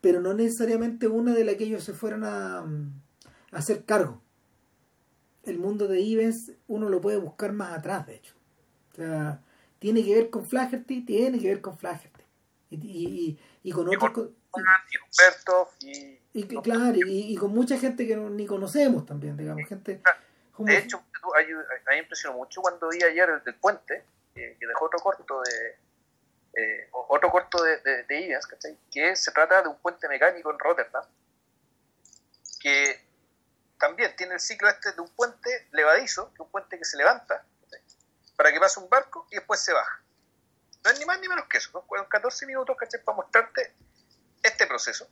[0.03, 2.67] pero no necesariamente una de la que ellos se fueran a, a
[3.51, 4.21] hacer cargo.
[5.45, 8.35] El mundo de Ives uno lo puede buscar más atrás, de hecho.
[8.93, 9.41] O sea,
[9.79, 12.23] tiene que ver con Flaherty, tiene que ver con Flaherty.
[12.71, 14.31] Y, y, y, con otros...
[15.81, 20.01] Y, y, claro, y, con mucha gente que ni conocemos también, digamos, gente...
[20.59, 21.53] De hecho, a mí
[21.89, 25.77] me impresionó mucho cuando vi ayer el del puente, que dejó otro corto de
[26.55, 28.39] eh, otro corto de, de, de
[28.91, 31.05] que se trata de un puente mecánico en Rotterdam,
[32.61, 33.01] que
[33.83, 37.45] también tiene el ciclo este de un puente levadizo, que un puente que se levanta,
[38.37, 40.01] para que pase un barco y después se baja.
[40.85, 42.09] No es ni más ni menos que eso, ¿no?
[42.09, 43.75] 14 minutos para mostrarte
[44.41, 45.09] este proceso.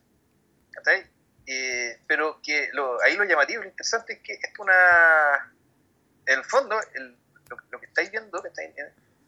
[1.46, 2.70] Eh, pero que
[3.02, 5.52] ahí lo llamativo, lo interesante es que es una.
[6.26, 6.80] En el fondo,
[7.72, 8.50] lo, que estáis viendo, que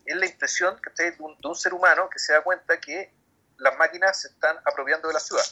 [0.07, 3.13] es la impresión que de un, de un ser humano que se da cuenta que
[3.59, 5.45] las máquinas se están apropiando de la ciudad.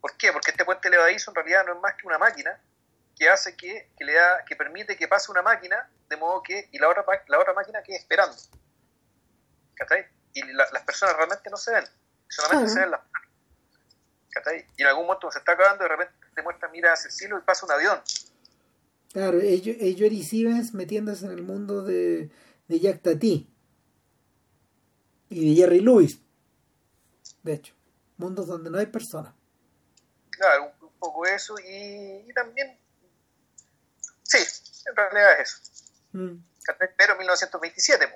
[0.00, 0.32] ¿Por qué?
[0.32, 2.58] Porque este puente levadizo en realidad no es más que una máquina
[3.16, 6.68] que hace que, que le da, que permite que pase una máquina de modo que
[6.72, 8.34] y la otra la otra máquina quede esperando.
[10.32, 11.84] Y las personas realmente no se ven,
[12.28, 13.30] solamente se ven las manos.
[14.76, 17.38] Y en algún momento se está acabando, de repente te muestra, mira hacia el cielo
[17.38, 18.00] y pasa un avión.
[19.12, 22.30] Claro, ellos, ellos y metiéndose en el mundo de,
[22.68, 23.52] de Jack Tati
[25.28, 26.20] y de Jerry Lewis.
[27.42, 27.74] De hecho,
[28.18, 29.34] mundos donde no hay personas.
[30.40, 32.78] Claro, un, poco eso y, también.
[34.22, 34.38] Sí,
[34.86, 35.88] en realidad es eso.
[36.12, 36.42] Mm.
[36.96, 38.06] Pero 1927,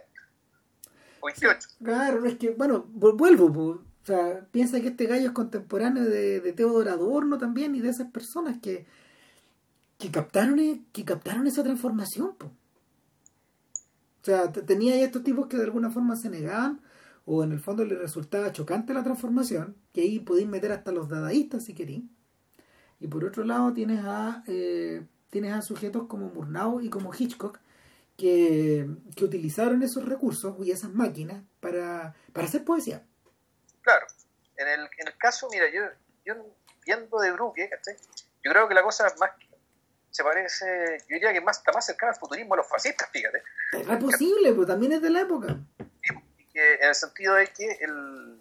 [1.21, 1.69] o 28.
[1.85, 6.53] Claro, es que, bueno, vuelvo, o sea, piensa que este gallo es contemporáneo de, de
[6.55, 8.87] Teodoro Adorno también y de esas personas que,
[9.99, 12.51] que captaron, que captaron esa transformación, pues.
[14.23, 16.81] O sea, tenía estos tipos que de alguna forma se negaban
[17.27, 21.09] o en el fondo les resultaba chocante la transformación, que ahí podéis meter hasta los
[21.09, 22.05] dadaístas si queréis.
[23.01, 27.59] Y por otro lado tienes a, eh, tienes a sujetos como Murnau y como Hitchcock
[28.17, 33.03] que, que, utilizaron esos recursos y esas máquinas para, para hacer poesía.
[33.83, 34.07] Claro.
[34.57, 35.83] En el, en el caso, mira, yo,
[36.25, 36.35] yo
[36.87, 37.69] viendo de Bruque,
[38.45, 39.31] yo creo que la cosa más
[40.11, 43.43] se parece, yo diría que más, está más cercana al futurismo a los fascistas, fíjate.
[43.73, 45.59] Es posible, pues también es de la época.
[46.61, 48.41] En el sentido de que el,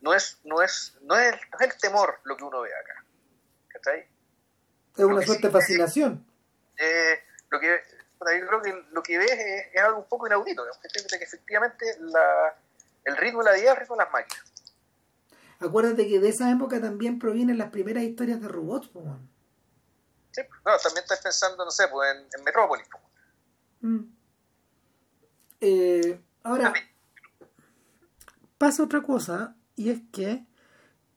[0.00, 3.04] no, es, no, es, no, es, el temor lo que uno ve acá.
[3.68, 4.06] ¿Cachai?
[4.96, 6.26] Es una suerte de fascinación.
[6.76, 7.18] Eh,
[7.50, 9.30] lo que, yo creo que lo que ves
[9.72, 12.56] es, algo un poco inaudito, que, que efectivamente la,
[13.04, 14.44] el ritmo de la vida es el ritmo de las máquinas.
[15.60, 19.06] Acuérdate que de esa época también provienen las primeras historias de robots, pues,
[20.32, 22.86] Sí, no, también estás pensando, no sé, pues en, en Metrópolis.
[22.90, 23.02] Pues.
[23.82, 24.00] Mm.
[25.60, 26.74] Eh, ahora,
[28.58, 30.46] pasa otra cosa, y es que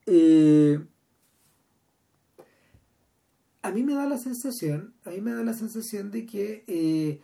[0.06, 0.80] eh,
[3.62, 7.22] a mí me da la sensación, a mí me da la sensación de que eh,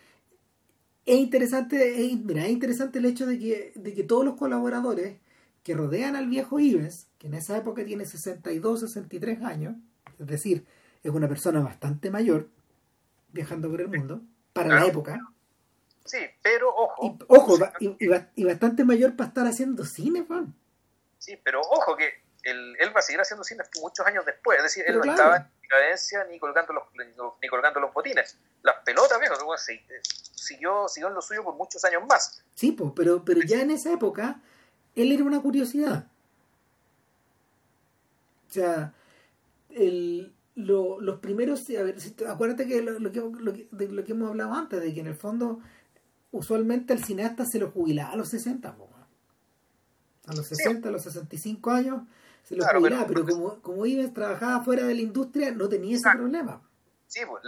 [1.05, 5.19] es interesante, es, mira, es interesante el hecho de que, de que todos los colaboradores
[5.63, 9.75] que rodean al viejo Ives, que en esa época tiene 62, 63 años,
[10.19, 10.65] es decir,
[11.03, 12.49] es una persona bastante mayor
[13.31, 14.21] viajando por el mundo
[14.53, 15.19] para la época.
[16.05, 17.05] Sí, pero ojo.
[17.05, 17.57] Y, ojo,
[18.35, 20.53] y, bastante mayor para estar haciendo cine, Juan.
[21.17, 24.57] Sí, pero ojo que él, él va a seguir haciendo cine muchos años después.
[24.57, 26.83] Es decir, él no estaba en decadencia ni colgando los,
[27.41, 28.37] ni colgando los botines.
[28.61, 29.35] Las pelotas, viejo,
[30.43, 32.43] siguió, siguió en lo suyo por muchos años más.
[32.53, 34.41] Sí, pues, pero, pero ya en esa época
[34.95, 36.07] él era una curiosidad.
[38.49, 38.93] O sea,
[39.69, 41.95] el, lo, los primeros, a ver,
[42.27, 45.07] acuérdate que lo, que, lo, que, de lo que hemos hablado antes, de que en
[45.07, 45.59] el fondo
[46.33, 48.75] usualmente el cineasta se lo jubilaba a los 60,
[50.25, 52.01] a los 60, a los 65 años
[52.43, 56.09] se lo jubilaba, pero, como, como Ives trabajaba fuera de la industria no tenía ese
[56.11, 56.61] problema.
[57.07, 57.43] Sí, pues,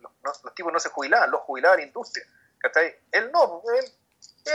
[0.00, 2.26] los, los, tipos no se jubilaban, los jubilaba la industria.
[3.12, 3.92] Él no, pues, él,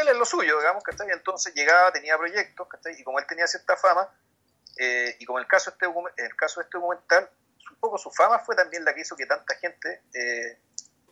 [0.02, 1.10] él es lo suyo, digamos, ¿cachai?
[1.12, 2.68] Entonces llegaba, tenía proyectos,
[3.00, 4.10] Y como él tenía cierta fama,
[4.78, 5.86] eh, y como el caso, este,
[6.18, 7.30] el caso de este documental,
[7.72, 10.60] un poco su fama fue también la que hizo que tanta gente eh,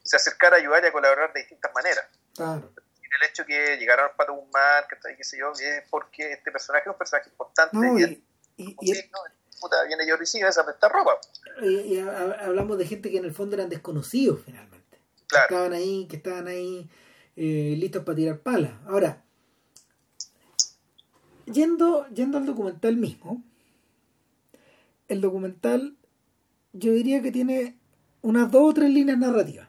[0.04, 2.06] se acercara a ayudar y a colaborar de distintas maneras.
[2.36, 2.72] Claro.
[2.76, 6.84] el hecho que llegaron al Pato Guzmán, que qué sé yo, es porque este personaje
[6.86, 7.78] es un personaje importante.
[8.58, 9.10] y, y,
[9.60, 11.20] puta, viene Jordi Sigas a prestar ropa.
[11.62, 15.00] Y, hablamos de gente que en el fondo eran desconocidos finalmente.
[15.28, 15.48] Claro.
[15.48, 16.90] Que estaban ahí, que estaban ahí
[17.36, 18.72] eh, listos para tirar palas.
[18.88, 19.24] Ahora,
[21.46, 23.44] yendo, yendo al documental mismo,
[25.08, 25.98] el documental
[26.74, 27.78] yo diría que tiene
[28.22, 29.69] unas dos o tres líneas narrativas.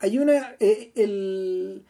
[0.00, 1.84] Hay una, eh, el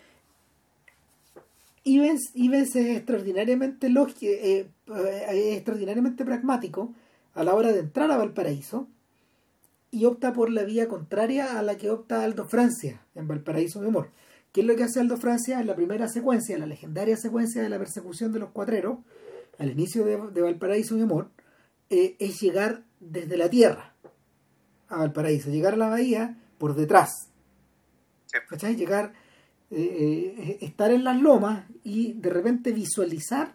[1.85, 6.95] Ivens, es extraordinariamente lógico, eh, eh, extraordinariamente pragmático
[7.35, 8.89] a la hora de entrar a Valparaíso
[9.91, 13.89] y opta por la vía contraria a la que opta Aldo Francia en Valparaíso mi
[13.89, 14.11] amor.
[14.53, 17.69] ¿Qué es lo que hace Aldo Francia en la primera secuencia, la legendaria secuencia de
[17.69, 18.99] la persecución de los cuatreros,
[19.59, 21.29] al inicio de, Valparaíso mi amor?
[21.91, 23.93] Eh, es llegar desde la tierra
[24.89, 27.29] a Valparaíso, llegar a la bahía por detrás.
[28.49, 28.77] ¿Cachai?
[28.77, 29.13] Llegar
[29.71, 33.53] eh, eh, estar en las lomas y de repente visualizar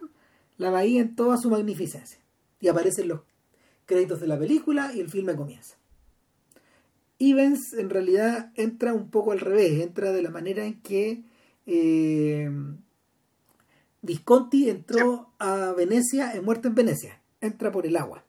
[0.58, 2.18] la bahía en toda su magnificencia.
[2.60, 3.20] Y aparecen los
[3.86, 5.76] créditos de la película y el filme comienza.
[7.18, 11.22] Evans en realidad entra un poco al revés, entra de la manera en que
[11.66, 12.50] eh,
[14.02, 18.24] Visconti entró a Venecia en Muerte en Venecia, entra por el agua.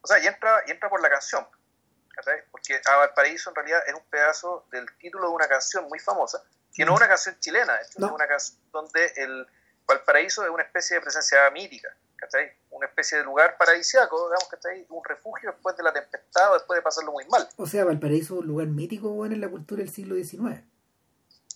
[0.00, 1.44] O sea, y entra, y entra por la canción
[2.50, 6.42] porque a Valparaíso en realidad es un pedazo del título de una canción muy famosa,
[6.74, 9.46] que no es una canción chilena, es una canción donde el
[9.86, 11.94] Valparaíso es una especie de presencia mítica,
[12.70, 16.82] una especie de lugar paradisiaco, digamos, un refugio después de la tempestad o después de
[16.82, 17.48] pasarlo muy mal.
[17.56, 20.62] O sea, Valparaíso es un lugar mítico bueno, en la cultura del siglo XIX.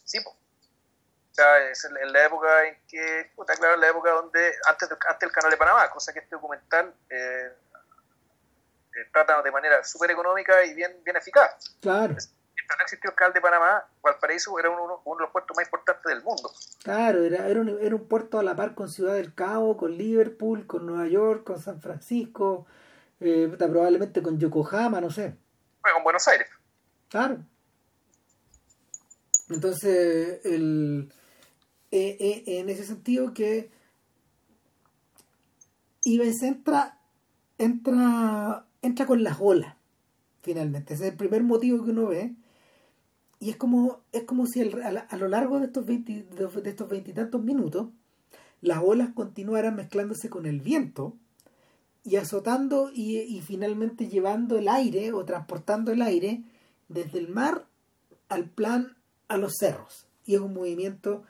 [0.04, 0.34] Sí, pues.
[0.34, 4.88] O sea, es en la época en que, puta, claro, en la época donde, antes,
[4.90, 7.52] antes del canal de Panamá, cosa que este documental eh,
[9.12, 11.76] trata de manera súper económica y bien, bien eficaz.
[11.80, 12.14] Claro.
[12.14, 16.04] Mientras no existió el canal de Panamá, Valparaíso era uno, de los puertos más importantes
[16.04, 16.50] del mundo.
[16.82, 19.96] Claro, era, era, un, era un puerto a la par con Ciudad del Cabo, con
[19.96, 22.66] Liverpool, con Nueva York, con San Francisco,
[23.20, 25.36] eh, probablemente con Yokohama, no sé.
[25.82, 26.48] Bueno, con Buenos Aires.
[27.08, 27.38] Claro.
[29.48, 31.12] Entonces, el,
[31.90, 33.70] eh, en ese sentido que
[36.04, 36.98] Ives entra,
[37.58, 39.76] entra entra con las olas,
[40.42, 40.94] finalmente.
[40.94, 42.34] Ese es el primer motivo que uno ve.
[43.38, 47.88] Y es como, es como si a, lo largo de estos veintitantos minutos,
[48.62, 51.14] las olas continuaran mezclándose con el viento
[52.02, 56.44] y azotando y, finalmente llevando el aire o transportando el aire
[56.88, 57.66] desde el mar
[58.28, 58.96] al plan
[59.28, 60.06] a los cerros.
[60.24, 61.24] Y es un movimiento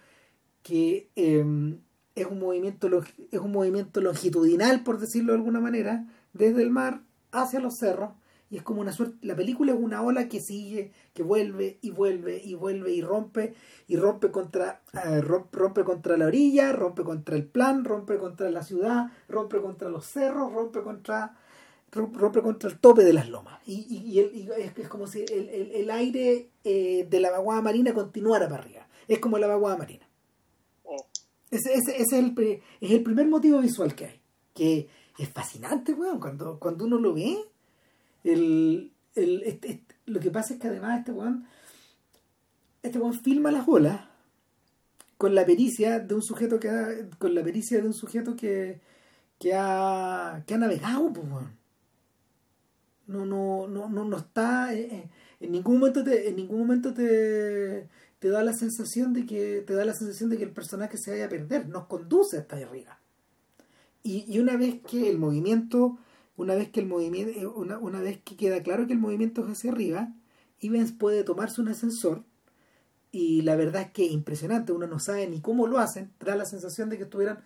[0.62, 1.78] que em,
[2.14, 2.88] es un movimiento
[3.30, 7.02] es un movimiento longitudinal, por decirlo de alguna manera, desde el mar
[7.42, 8.10] hacia los cerros
[8.48, 11.90] y es como una suerte, la película es una ola que sigue, que vuelve y
[11.90, 13.54] vuelve y vuelve y rompe
[13.88, 18.62] y rompe contra eh, rompe, contra la orilla, rompe contra el plan, rompe contra la
[18.62, 21.36] ciudad, rompe contra los cerros, rompe contra
[21.90, 23.60] rompe contra el tope de las lomas.
[23.66, 28.86] Y, y, es, como si el, aire eh, de la vaguada marina continuara para arriba.
[29.08, 30.06] Es como la vaguada marina.
[30.84, 31.06] Oh.
[31.50, 32.34] ese, ese, es, el,
[32.80, 34.20] es el primer motivo visual que hay
[34.56, 34.88] que
[35.18, 36.20] es fascinante, weón.
[36.20, 37.38] Cuando, cuando uno lo ve,
[38.24, 41.46] el, el, este, este, lo que pasa es que además este weón,
[42.82, 44.00] este weón filma las olas
[45.16, 46.88] con la pericia de un sujeto que ha,
[47.18, 48.80] con la pericia de un sujeto que,
[49.38, 51.56] que ha, que ha navegado, pues, weón.
[53.06, 56.92] No, no, no, no, no está eh, eh, en ningún momento te, en ningún momento
[56.92, 57.88] te,
[58.18, 61.10] te da la sensación de que te da la sensación de que el personaje se
[61.12, 62.98] vaya a perder, nos conduce hasta arriba.
[64.06, 65.98] Y, una vez que el movimiento,
[66.36, 69.44] una vez que el movimiento, eh, una, una vez que queda claro que el movimiento
[69.44, 70.12] es hacia arriba,
[70.60, 72.22] Ivens puede tomarse un ascensor
[73.10, 76.36] y la verdad es que es impresionante, uno no sabe ni cómo lo hacen, da
[76.36, 77.42] la sensación de que estuvieran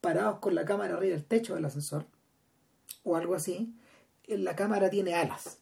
[0.00, 2.06] parados con la cámara arriba del techo del ascensor
[3.04, 3.74] o algo así.
[4.26, 5.58] La cámara tiene alas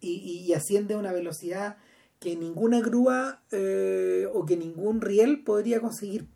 [0.00, 0.12] y,
[0.46, 1.76] y asciende a una velocidad
[2.20, 6.28] que ninguna grúa eh, o que ningún riel podría conseguir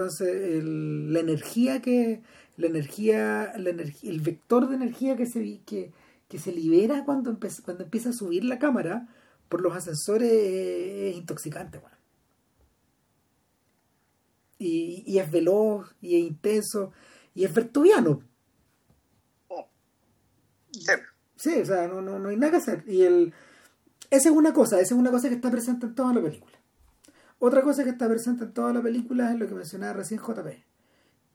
[0.00, 2.22] entonces, la energía que,
[2.56, 5.92] la energía, la energía, el vector de energía que se, que,
[6.26, 9.08] que se libera cuando, cuando empieza a subir la cámara
[9.50, 11.82] por los ascensores es intoxicante,
[14.58, 16.92] Y, y, es veloz, y es intenso,
[17.34, 18.22] y es vertuviano.
[21.36, 21.60] Sí.
[21.60, 22.84] o sea, no, no, no hay nada que hacer.
[22.86, 23.34] Y el,
[24.10, 26.59] esa es una cosa, esa es una cosa que está presente en toda la película.
[27.42, 30.46] Otra cosa que está presente en toda la película es lo que mencionaba recién JP.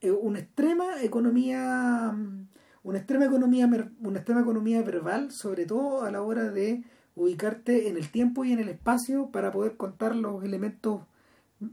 [0.02, 2.48] Eh, una extrema economía, mm,
[2.84, 3.68] una extrema economía,
[4.00, 6.84] una extrema economía verbal, sobre todo a la hora de
[7.16, 11.02] ubicarte en el tiempo y en el espacio para poder contar los elementos,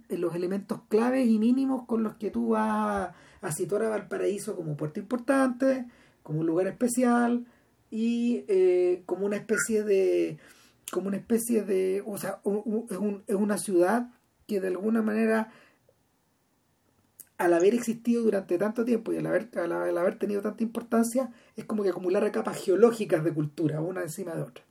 [0.08, 3.10] eh, los elementos claves y mínimos con los que tú vas
[3.42, 5.84] a situar a Valparaíso como puerto importante,
[6.22, 7.44] como un lugar especial
[7.90, 10.38] y eh, como una especie de
[10.90, 14.08] como una especie de o sea es, un, es una ciudad
[14.52, 15.52] que de alguna manera
[17.38, 21.64] al haber existido durante tanto tiempo y al haber, al, haber tenido tanta importancia, es
[21.64, 24.64] como que acumular capas geológicas de cultura, una encima de otra.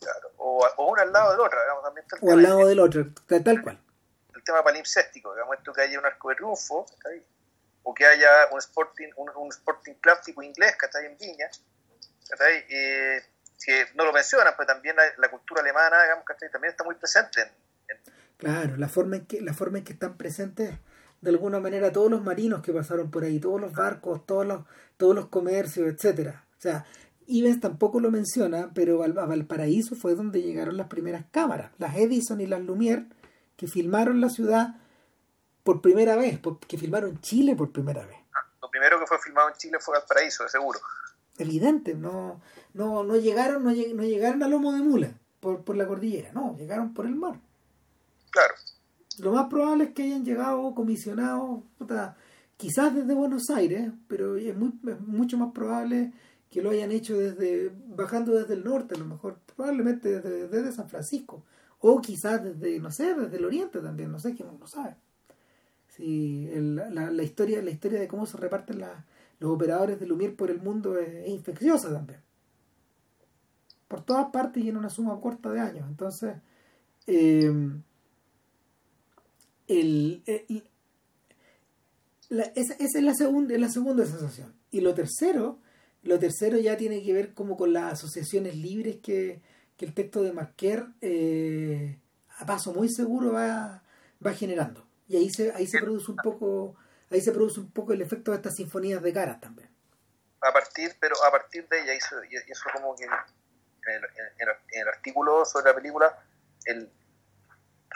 [0.00, 2.80] Claro, o, o una al lado de la otra, digamos, también O al lado del
[2.80, 3.06] otro,
[3.44, 3.78] tal, cual.
[4.34, 6.86] El tema palimpséstico, digamos, esto que haya un arco de triunfo,
[7.84, 11.48] o que haya un Sporting, un, un sporting clásico inglés que está ahí en Viña,
[12.68, 13.22] eh,
[13.64, 17.52] que no lo mencionan, pero también la, cultura alemana, digamos, que también está muy presente.
[18.40, 20.78] Claro, la forma, en que, la forma en que están presentes
[21.20, 24.64] de alguna manera todos los marinos que pasaron por ahí, todos los barcos, todos los,
[24.96, 26.46] todos los comercios, etcétera.
[26.56, 26.86] O sea,
[27.26, 32.40] Ives tampoco lo menciona, pero a Valparaíso fue donde llegaron las primeras cámaras, las Edison
[32.40, 33.10] y las Lumière,
[33.56, 34.76] que filmaron la ciudad
[35.62, 38.16] por primera vez, que filmaron Chile por primera vez.
[38.62, 40.80] Lo primero que fue filmado en Chile fue Valparaíso, de seguro.
[41.36, 42.40] Evidente, no,
[42.72, 46.94] no, no llegaron, no, llegaron a lomo de mula por, por la cordillera, no, llegaron
[46.94, 47.38] por el mar.
[48.30, 48.54] Claro.
[49.18, 51.60] Lo más probable es que hayan llegado comisionados,
[52.56, 56.12] quizás desde Buenos Aires, pero es, mucho más probable
[56.50, 60.88] que lo hayan hecho desde bajando desde el norte, a lo mejor, probablemente desde, San
[60.88, 61.44] Francisco,
[61.80, 64.96] o quizás desde, no sé, desde el oriente también, no sé, quién lo sabe.
[65.88, 68.80] Si la, historia, la historia de cómo se reparten
[69.38, 72.20] los operadores de Lumière por el mundo es, infecciosa también.
[73.86, 75.86] Por todas partes y en una suma corta de años.
[75.88, 76.36] Entonces,
[77.06, 77.52] eh,
[79.70, 80.22] el,
[82.28, 84.54] esa, es la segunda, la segunda sensación.
[84.70, 85.60] Y lo tercero,
[86.02, 89.40] lo tercero ya tiene que ver como con las asociaciones libres que,
[89.78, 91.98] el texto de Marquer eh,
[92.36, 93.82] a paso muy seguro va,
[94.24, 94.86] va generando.
[95.08, 96.76] Y ahí se, ahí se produce un poco,
[97.10, 99.70] ahí se produce un poco el efecto de estas sinfonías de caras también.
[100.42, 104.02] A partir, pero a partir de ella, y eso como que en el,
[104.38, 106.24] en el artículo sobre la película,
[106.66, 106.90] el,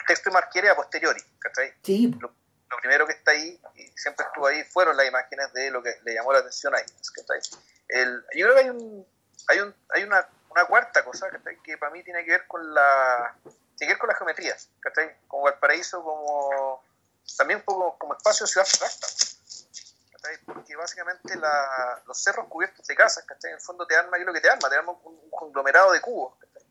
[0.05, 1.73] texto de Marquiere a posteriori, ¿cachai?
[1.83, 2.13] Sí.
[2.19, 2.33] Lo,
[2.81, 6.13] primero que está ahí, y siempre estuvo ahí, fueron las imágenes de lo que le
[6.13, 6.83] llamó la atención ahí,
[7.15, 7.39] ¿cachai?
[7.87, 9.07] El, yo creo que hay, un,
[9.47, 11.57] hay, un, hay una, una cuarta cosa, ¿cachai?
[11.63, 13.33] Que para mí tiene que ver con la,
[13.77, 15.15] tiene que ver con las geometrías, ¿cachai?
[15.27, 16.83] Como Valparaíso, como
[17.37, 19.07] también un poco como espacio ciudad abstracta,
[20.11, 20.37] ¿cachai?
[20.45, 23.51] Porque básicamente la, los cerros cubiertos de casas, ¿cachai?
[23.51, 24.69] En el fondo te arma, ¿qué es lo que te arma?
[24.69, 26.63] Te arma un, un conglomerado de cubos, ¿cachai?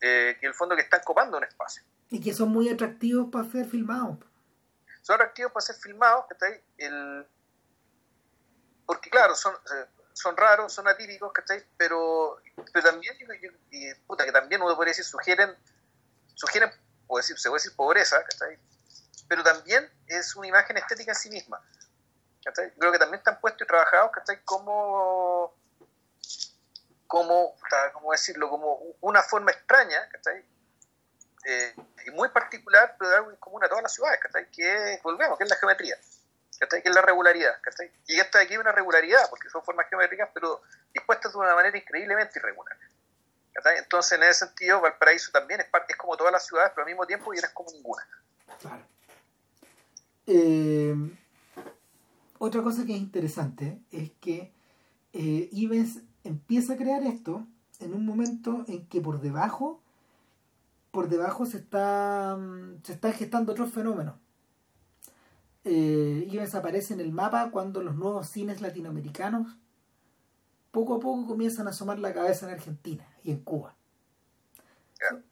[0.00, 1.82] Eh, que en el fondo que están copando un espacio.
[2.12, 4.18] Y que son muy atractivos para ser filmados.
[5.00, 6.26] Son atractivos para ser filmados,
[6.76, 7.26] El...
[8.84, 9.54] Porque claro, son,
[10.12, 11.64] son raros, son atípicos, ¿cachai?
[11.78, 12.36] Pero,
[12.70, 13.16] pero también,
[13.70, 15.56] y, puta, que también uno podría decir, sugieren,
[16.34, 18.58] sugieren, se puede decir pobreza, ¿cachai?
[19.26, 21.62] Pero también es una imagen estética en sí misma.
[22.44, 22.74] ¿cachai?
[22.74, 24.44] Creo que también están puestos y trabajados, ¿cachai?
[24.44, 25.54] Como,
[27.06, 27.56] como,
[27.94, 30.44] como decirlo, como una forma extraña, ¿cachai?
[31.44, 31.74] Eh,
[32.06, 34.20] y muy particular, pero de algo en común a todas las ciudades,
[34.52, 35.96] que volvemos, que es la geometría,
[36.58, 37.54] que es la regularidad.
[38.06, 40.62] Y esta de aquí es una regularidad, porque son formas geométricas, pero
[40.92, 42.76] dispuestas de una manera increíblemente irregular.
[43.76, 46.90] Entonces, en ese sentido, Valparaíso también es, parte, es como todas las ciudades, pero al
[46.90, 48.06] mismo tiempo y es como ninguna.
[48.60, 48.86] Claro.
[50.26, 50.94] Eh,
[52.38, 54.52] otra cosa que es interesante es que
[55.12, 57.46] eh, Ives empieza a crear esto
[57.80, 59.82] en un momento en que por debajo
[60.92, 64.14] por debajo se está mm, se están gestando otros fenómenos.
[65.64, 69.56] Eh, y desaparece en el mapa cuando los nuevos cines latinoamericanos
[70.72, 73.74] poco a poco comienzan a asomar la cabeza en Argentina y en Cuba.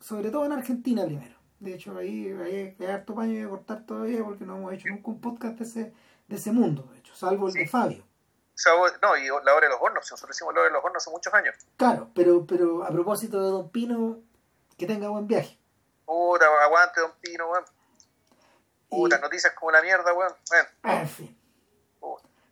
[0.00, 1.36] sobre todo en Argentina primero.
[1.60, 5.20] De hecho, ahí, hay harto paño de cortar todavía porque no hemos hecho nunca un
[5.20, 5.92] podcast de ese,
[6.26, 8.04] de ese mundo, de hecho, salvo el de Fabio.
[9.02, 11.10] No, y la hora de los hornos, nosotros hicimos la hora de los hornos hace
[11.10, 11.54] muchos años.
[11.76, 14.18] Claro, pero, pero a propósito de Don Pino,
[14.80, 15.58] que tenga buen viaje.
[16.06, 17.64] Puta, aguante, don Pino, weón.
[18.88, 20.32] Puta, noticias como la mierda, weón.
[20.48, 21.00] Bueno.
[21.02, 21.36] En fin.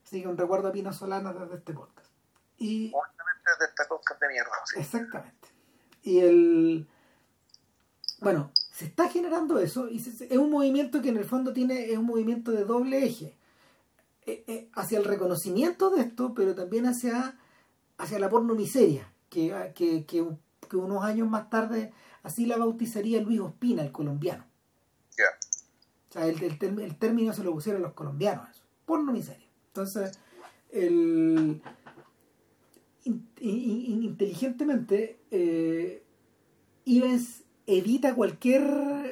[0.05, 2.07] Así que un recuerdo a Pino Solano desde este podcast.
[2.59, 2.93] Y...
[2.93, 4.53] desde este podcast de mierda.
[4.67, 4.81] Sí.
[4.81, 5.49] Exactamente.
[6.03, 6.89] Y el...
[8.21, 11.97] Bueno, se está generando eso y es un movimiento que en el fondo tiene es
[11.97, 13.37] un movimiento de doble eje
[14.27, 17.39] eh, eh, hacia el reconocimiento de esto pero también hacia
[17.97, 21.93] hacia la porno miseria que, que, que unos años más tarde
[22.29, 24.47] así la bautizaría Luis Ospina, el colombiano.
[26.09, 29.47] O sea, el, el, término se lo pusieron los colombianos, eso, porno miseria.
[29.67, 30.19] Entonces,
[30.71, 31.61] el,
[33.41, 36.03] inteligentemente, eh,
[36.85, 38.63] Ives evita cualquier,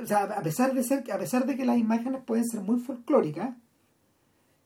[0.03, 2.81] o sea, a pesar de ser, a pesar de que las imágenes pueden ser muy
[2.81, 3.55] folclóricas,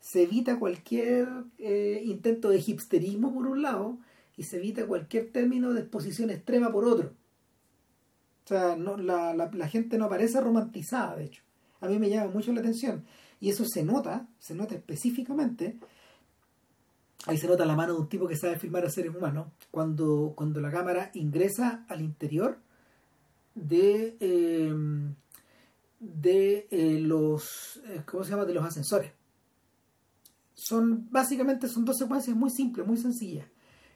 [0.00, 1.28] se evita cualquier
[1.58, 3.98] eh, intento de hipsterismo por un lado
[4.36, 7.12] y se evita cualquier término de exposición extrema por otro.
[8.50, 11.42] O sea, la, la, gente no parece romantizada, de hecho.
[11.80, 13.04] A mí me llama mucho la atención.
[13.38, 15.78] Y eso se nota, se nota específicamente.
[17.26, 19.46] Ahí se nota la mano de un tipo que sabe filmar a seres humanos.
[19.70, 22.58] Cuando, cuando la cámara ingresa al interior
[23.54, 24.74] de, eh,
[26.00, 27.80] de eh, los.
[27.86, 28.46] eh, ¿Cómo se llama?
[28.46, 29.12] De los ascensores.
[30.54, 33.46] Son, básicamente son dos secuencias muy simples, muy sencillas.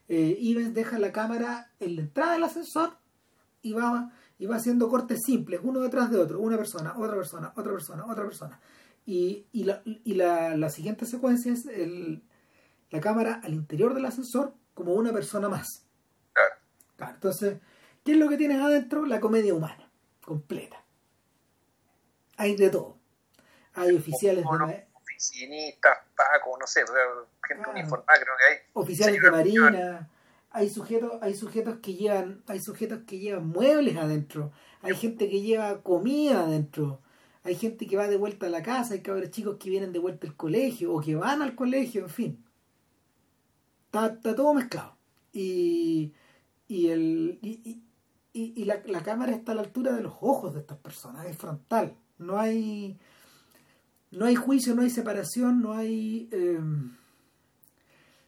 [0.09, 2.98] Eh, deja la cámara en la entrada del ascensor
[3.64, 7.53] y va, y va haciendo cortes simples, uno detrás de otro, una persona, otra persona,
[7.57, 8.61] otra persona, otra persona.
[9.07, 12.22] Y, y, la, y la, la siguiente secuencia es el,
[12.91, 15.85] la cámara al interior del ascensor como una persona más.
[16.32, 16.55] Claro.
[16.97, 17.59] Claro, entonces,
[18.05, 19.05] ¿qué es lo que tienes adentro?
[19.07, 19.91] La comedia humana,
[20.24, 20.82] completa.
[22.37, 22.99] Hay de todo.
[23.74, 26.87] Hay oficiales de, Mono, ma- oficinistas, Paco, no sé, o
[27.47, 27.70] gente Claro.
[27.72, 28.61] uniformada creo que hay.
[28.72, 30.11] oficiales de marina,
[30.55, 34.52] hay sujetos, hay sujetos que llevan, hay sujetos que llevan muebles adentro,
[34.82, 37.00] hay gente que lleva comida adentro,
[37.42, 39.98] hay gente que va de vuelta a la casa, hay cabros chicos que vienen de
[39.98, 42.44] vuelta al colegio o que van al colegio, en fin.
[43.86, 44.96] Está, está todo mezclado.
[45.32, 46.12] Y,
[46.68, 47.82] y el y,
[48.32, 51.36] y- la, la cámara está a la altura de los ojos de estas personas, es
[51.36, 51.96] frontal.
[52.18, 52.96] No hay
[54.12, 56.61] no hay juicio, no hay separación, no hay eh,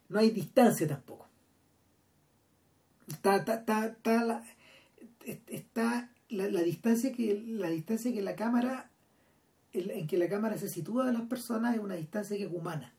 [0.09, 1.26] no hay distancia tampoco.
[3.09, 4.45] Está, está, está, está la,
[5.47, 8.91] está la, la distancia que la distancia que la cámara
[9.73, 12.93] en, que la cámara se sitúa de las personas es una distancia que es humana.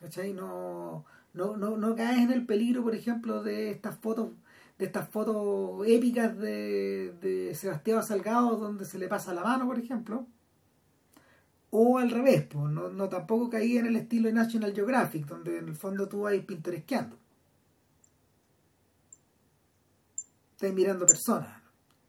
[0.00, 0.32] ¿Cachai?
[0.32, 4.30] No, no, no, no caes en el peligro, por ejemplo, de estas fotos,
[4.78, 9.78] de estas fotos épicas de, de Sebastián Salgado donde se le pasa la mano, por
[9.78, 10.26] ejemplo.
[11.70, 15.58] O al revés, pues, no, no tampoco caí en el estilo de National Geographic, donde
[15.58, 17.16] en el fondo tú vas pintoresqueando.
[20.60, 21.62] Estás mirando personas.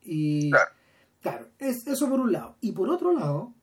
[0.03, 0.71] Y Claro.
[1.21, 2.57] claro, es, eso por un lado.
[2.59, 3.53] Y por otro lado,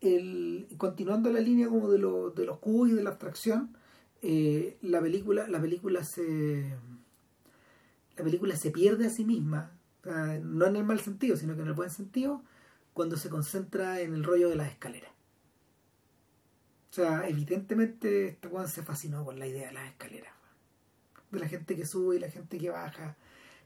[0.00, 3.76] el, continuando la línea como de, lo- de los cubos y de la abstracción,
[4.22, 6.74] eh, la película, la película se
[8.16, 9.70] la película se pierde a sí misma,
[10.02, 12.42] sea, no en el mal sentido, sino que en el buen sentido,
[12.92, 15.12] cuando se concentra en el rollo de las escaleras.
[16.90, 20.32] O sea, evidentemente este weón se fascinó con la idea de las escaleras.
[21.30, 23.16] De la gente que sube y la gente que baja,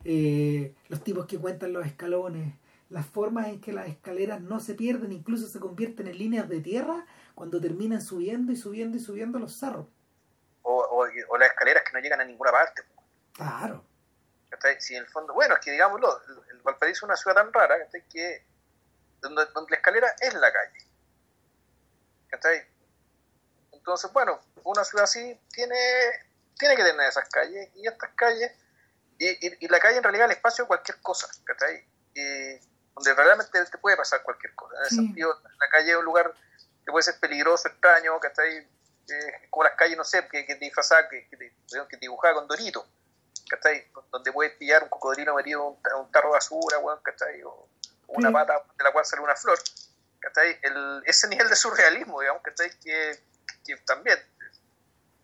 [0.05, 2.55] eh, los tipos que cuentan los escalones,
[2.89, 6.61] las formas en que las escaleras no se pierden, incluso se convierten en líneas de
[6.61, 9.87] tierra cuando terminan subiendo y subiendo y subiendo los cerros.
[10.63, 12.83] O, o, o las escaleras que no llegan a ninguna parte.
[13.33, 13.85] Claro.
[14.79, 16.21] Si en el fondo, bueno, es que digámoslo,
[16.51, 17.77] el, Valparaíso es una ciudad tan rara
[18.13, 18.45] que
[19.23, 20.91] donde, donde la escalera es la calle.
[22.31, 22.67] ¿cachai?
[23.73, 25.77] Entonces, bueno, una ciudad así tiene,
[26.59, 28.53] tiene que tener esas calles y estas calles,
[29.21, 31.87] y, y, y la calle en realidad es el espacio de cualquier cosa, ¿cachai?
[32.15, 32.59] Y
[32.95, 34.75] donde realmente te puede pasar cualquier cosa.
[34.79, 34.97] En ese Sí.
[34.97, 36.35] sentido, la calle es un lugar
[36.85, 38.59] que puede ser peligroso, extraño, ¿cachai?
[38.59, 41.55] Eh, como las calles, no sé, que, que te disfrazaba, que, que, te-
[41.89, 42.87] que dibujaba con Dorito.
[43.49, 43.91] ¿cachai?
[44.13, 47.43] Donde puedes pillar un cocodrilo metido en un, un tarro de basura, ¿cachai?
[47.43, 47.69] O
[48.07, 48.33] una Sí.
[48.35, 49.59] pata de la cual sale una flor,
[50.21, 50.59] ¿cachai?
[50.63, 52.71] El, ese nivel de surrealismo, digamos, ¿cachai?
[52.79, 53.19] Que,
[53.67, 54.19] que también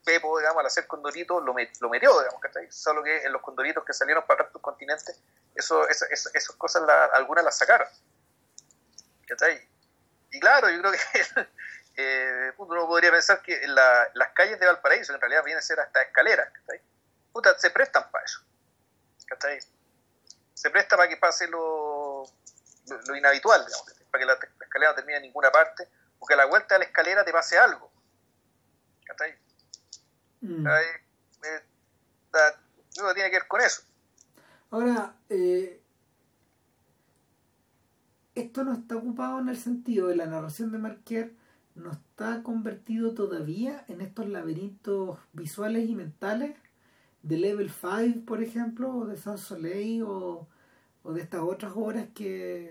[0.06, 2.70] Pepo, digamos, al hacer Condorito lo, met- lo metió, digamos, ¿cachai?
[2.70, 5.12] Solo que en los Condoritos que salieron para el continente,
[5.54, 7.88] eso, esa- esas cosas algunas las sacaron,
[9.26, 9.68] ¿cachai?
[10.30, 10.98] Y claro, yo creo que
[11.96, 16.02] eh, uno podría pensar que las calles de Valparaíso, en realidad vienen a ser hasta
[16.02, 16.80] escaleras, ¿cachai?
[17.32, 18.40] puta, se prestan para eso.
[19.26, 19.58] ¿Cachai?
[20.54, 22.24] Se presta para que pase lo,
[22.86, 25.86] lo, lo inhabitual, digamos, para que la, escalera no termine en ninguna parte,
[26.18, 27.90] o que a la vuelta de la escalera te pase algo.
[30.40, 30.66] Mm.
[30.66, 31.06] Eh,
[32.30, 33.82] que tiene que ver con eso.
[34.70, 35.80] Ahora, eh,
[38.34, 41.34] esto no está ocupado en el sentido de la narración de Marquer,
[41.74, 46.56] no está convertido todavía en estos laberintos visuales y mentales
[47.22, 50.46] de Level 5, por ejemplo, o de Sans Soleil, o,
[51.02, 52.66] o de estas otras obras que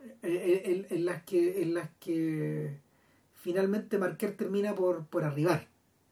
[0.00, 2.78] eh, eh, en, en las que en las que
[3.34, 5.68] finalmente Marquer termina por, por arribar,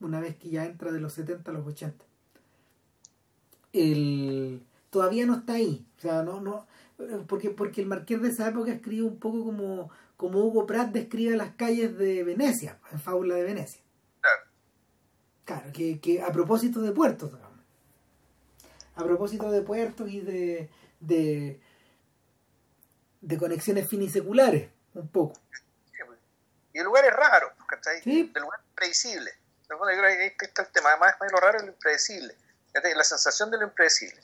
[0.06, 2.04] una vez que ya entra de los 70 a los 80
[3.72, 6.66] el todavía no está ahí o sea no no
[7.26, 11.36] porque porque el marqués de esa época escribe un poco como como Hugo Pratt describe
[11.36, 13.82] las calles de Venecia en Fábula de Venecia
[14.20, 14.42] Claro.
[15.44, 17.58] claro que, que a propósito de puertos digamos.
[18.94, 21.60] a propósito de puertos y de de
[23.20, 25.34] de conexiones finiseculares un poco
[25.92, 26.18] Sí, pues.
[26.74, 28.00] Y el lugar es raro, ¿cachai?
[28.02, 28.30] Sí.
[28.34, 29.32] El lugar es.
[29.72, 30.90] El yo creo que ahí está el tema.
[30.90, 32.36] Además, lo raro es lo impredecible.
[32.96, 34.20] La sensación de lo impredecible.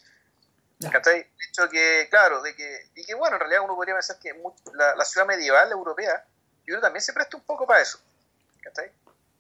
[0.80, 1.22] ¿Cachai?
[1.22, 4.32] De hecho que, claro, de que, y que bueno, en realidad uno podría pensar que
[4.74, 6.24] la, la ciudad medieval europea,
[6.61, 7.99] yo creo también se presta un poco para eso.
[8.61, 8.90] ¿Cachai?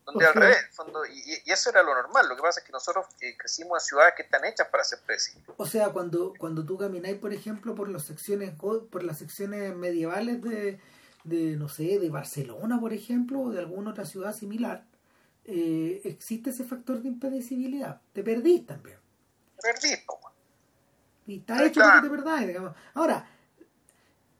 [0.04, 2.28] Donde al revés, fondo, y, y, eso era lo normal.
[2.28, 5.00] Lo que pasa es que nosotros eh, crecimos en ciudades que están hechas para ser
[5.00, 5.44] predecibles.
[5.56, 10.42] O sea, cuando, cuando tú camináis, por ejemplo, por las secciones por las secciones medievales
[10.42, 10.80] de,
[11.24, 14.82] de no sé, de Barcelona, por ejemplo, o de alguna otra ciudad similar,
[15.48, 18.00] eh, existe ese factor de impredecibilidad.
[18.12, 18.98] Te perdís también.
[19.60, 20.04] Te perdís,
[21.26, 22.02] Y está hecho claro.
[22.02, 22.74] que te perdáis, digamos.
[22.94, 23.26] Ahora,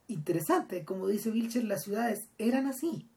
[0.07, 3.09] interesante, como dice Vilcher, las ciudades eran así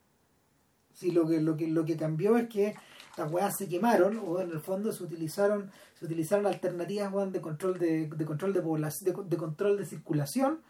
[0.94, 2.76] Sí, lo que, lo que, lo que cambió es que
[3.18, 7.80] las weas se quemaron, o en el fondo se utilizaron, se utilizaron alternativas de control
[7.80, 10.62] de, de control de población, de, control de circulación,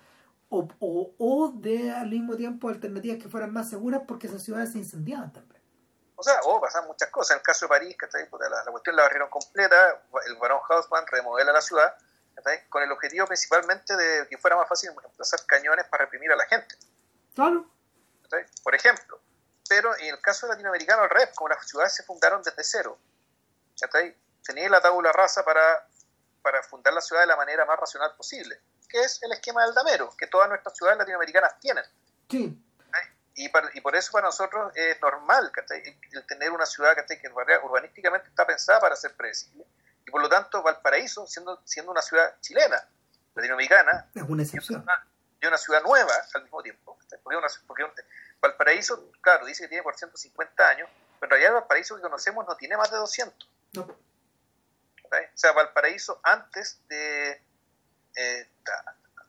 [0.50, 4.72] o, o, o, de al mismo tiempo alternativas que fueran más seguras porque esas ciudades
[4.72, 5.61] se incendiaban también.
[6.22, 7.32] O sea, o pasan muchas cosas.
[7.32, 11.04] En el caso de París, que la, la cuestión la barrieron completa, el barón Hausmann
[11.08, 11.96] remodela la ciudad,
[12.70, 16.46] con el objetivo principalmente de que fuera más fácil emplazar cañones para reprimir a la
[16.46, 16.76] gente.
[17.34, 17.66] Claro.
[18.62, 19.20] Por ejemplo,
[19.68, 23.00] pero en el caso latinoamericano al revés, como las ciudades se fundaron desde cero,
[24.46, 25.88] tenía la tabula rasa para,
[26.44, 29.74] para fundar la ciudad de la manera más racional posible, que es el esquema del
[29.74, 31.84] damero, que todas nuestras ciudades latinoamericanas tienen.
[32.30, 32.64] Sí.
[33.34, 35.52] Y, y, por eso para nosotros es normal
[36.14, 37.30] el tener una ciudad que
[37.64, 39.66] urbanísticamente está pensada para ser predecible.
[40.06, 42.84] Y por lo tanto, Valparaíso, siendo, siendo una ciudad chilena,
[43.36, 44.86] latinoamericana, es una excepción.
[45.42, 46.98] Y una, ciudad nueva al mismo tiempo.
[47.24, 47.86] Porque, una, porque
[48.42, 52.46] Valparaíso, claro, dice que tiene por 150 años, pero en realidad el Valparaíso que conocemos
[52.48, 53.50] no tiene más de 200.
[53.74, 53.82] No.
[53.84, 57.42] O sea, Valparaíso antes de...
[58.16, 58.48] Eh,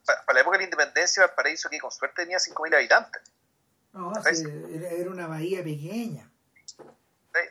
[0.05, 3.23] para la época de la independencia, Valparaíso que con suerte tenía 5.000 habitantes.
[3.93, 4.45] No, sí,
[4.91, 6.31] era una bahía pequeña.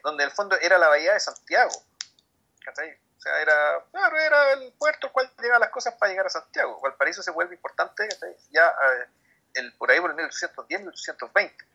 [0.04, 1.72] Donde en el fondo era la bahía de Santiago.
[1.72, 3.54] O sea, era,
[3.92, 6.80] claro, era el puerto al cual llegaban las cosas para llegar a Santiago.
[6.82, 8.08] Valparaíso se vuelve importante
[8.52, 9.08] ya eh,
[9.56, 11.66] el, por ahí por el 1810, 1820.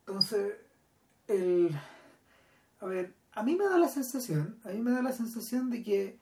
[0.00, 0.56] Entonces,
[1.26, 1.78] el,
[2.80, 5.82] a ver, a mí me da la sensación, a mí me da la sensación de
[5.82, 6.18] que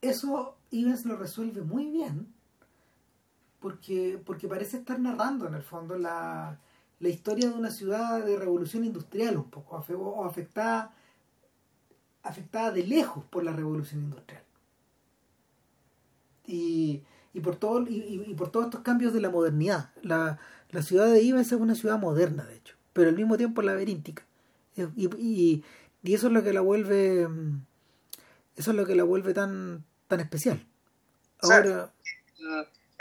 [0.00, 2.34] eso Ivens lo resuelve muy bien,
[3.62, 6.58] porque, porque parece estar narrando en el fondo la,
[6.98, 10.94] la historia de una ciudad de revolución industrial un poco, o afectada,
[12.24, 14.42] afectada de lejos por la revolución industrial.
[16.44, 17.02] Y,
[17.32, 19.90] y por todo y, y, por todos estos cambios de la modernidad.
[20.02, 20.38] La,
[20.70, 24.24] la ciudad de Ivens es una ciudad moderna, de hecho, pero al mismo tiempo laberíntica.
[24.74, 25.64] Y, y,
[26.02, 27.28] y, eso es lo que la vuelve
[28.56, 30.66] eso es lo que la vuelve tan tan especial.
[31.40, 31.92] Ahora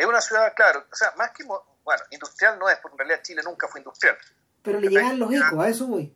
[0.02, 3.22] es una ciudad, claro, o sea, más que bueno, industrial no es, porque en realidad
[3.24, 4.18] Chile nunca fue industrial.
[4.64, 6.16] Pero le llegan los ecos, a eso voy.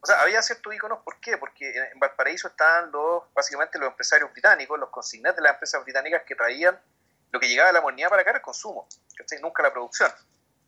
[0.00, 1.36] O sea, había ciertos íconos, ¿por qué?
[1.36, 6.22] Porque en Valparaíso estaban los, básicamente los empresarios británicos, los consignados de las empresas británicas
[6.24, 6.80] que traían
[7.30, 9.40] lo que llegaba a la modernidad para acá era el consumo, ¿cachai?
[9.40, 10.10] nunca la producción.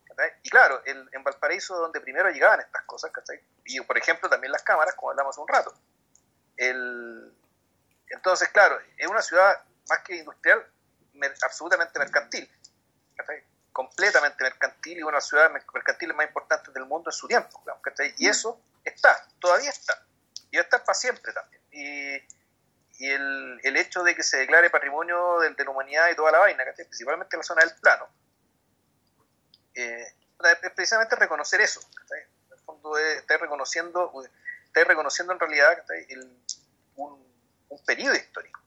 [0.05, 0.33] ¿cachai?
[0.43, 3.41] Y claro, el, en Valparaíso donde primero llegaban estas cosas, ¿cachai?
[3.65, 5.75] y por ejemplo también las cámaras, como hablamos hace un rato.
[6.59, 7.33] El,
[8.09, 10.67] entonces, claro, es una ciudad más que industrial,
[11.43, 12.51] absolutamente mercantil,
[13.73, 17.63] completamente mercantil y una de las ciudades mercantiles más importantes del mundo en su tiempo.
[18.19, 20.05] Y eso está, todavía está,
[20.51, 21.63] y va a estar para siempre también.
[21.73, 26.17] Y, y el, el, hecho de que se declare patrimonio de, de la humanidad y
[26.17, 28.09] toda la vaina, principalmente en la zona del plano,
[29.75, 30.07] eh,
[30.63, 31.81] es precisamente reconocer eso.
[32.11, 34.13] En el fondo está reconociendo,
[34.73, 36.39] reconociendo en realidad el,
[36.97, 37.27] un,
[37.69, 38.60] un, periodo histórico.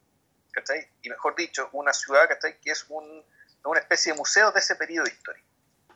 [1.02, 2.30] Y mejor dicho, una ciudad
[2.62, 3.24] que es un,
[3.66, 5.48] una especie de museo de ese periodo histórico,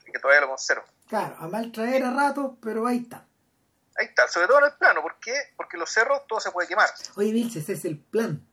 [0.05, 0.85] que todavía lo conserva.
[1.07, 3.25] Claro, a mal traer a rato, pero ahí está.
[3.97, 5.01] Ahí está, sobre todo en el plano.
[5.01, 5.33] ¿Por qué?
[5.55, 6.89] Porque los cerros todo se puede quemar.
[7.15, 8.45] Oye, Vilches, ese es el plan.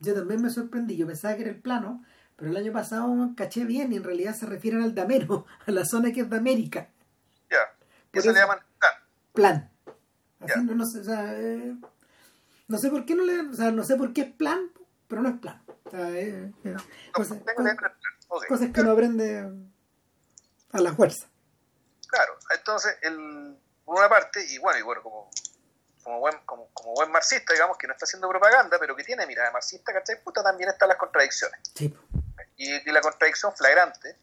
[0.00, 0.96] Yo también me sorprendí.
[0.96, 2.04] Yo pensaba que era el plano,
[2.36, 5.84] pero el año pasado caché bien y en realidad se refieren al Damero, a la
[5.84, 6.88] zona que es de América.
[7.50, 7.72] Ya.
[8.12, 8.92] ¿Qué se le llaman plan?
[9.32, 9.70] Plan.
[10.40, 11.74] Así no, no, sé, o sea, eh,
[12.68, 14.72] no sé por qué no le, o sea, no sé por qué es plan,
[15.08, 15.62] pero no es plan.
[15.84, 17.76] O sea, no, cosas, cosas,
[18.28, 18.48] okay.
[18.48, 19.50] cosas que no aprende
[20.72, 21.26] a la fuerza.
[22.08, 23.56] Claro, entonces el
[23.86, 25.30] por una parte, y bueno, y bueno, como,
[26.02, 29.24] como, buen, como, como buen marxista, digamos, que no está haciendo propaganda, pero que tiene
[29.28, 30.20] mirada marxista, ¿cachai?
[30.22, 31.60] Puta, también están las contradicciones.
[31.72, 31.96] Sí.
[32.56, 34.16] Y, y, la contradicción flagrante,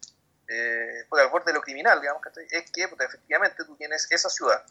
[0.48, 2.46] eh, puta, al borde de lo criminal, digamos, ¿cachai?
[2.50, 4.62] Es que, efectivamente tú tienes esa ciudad,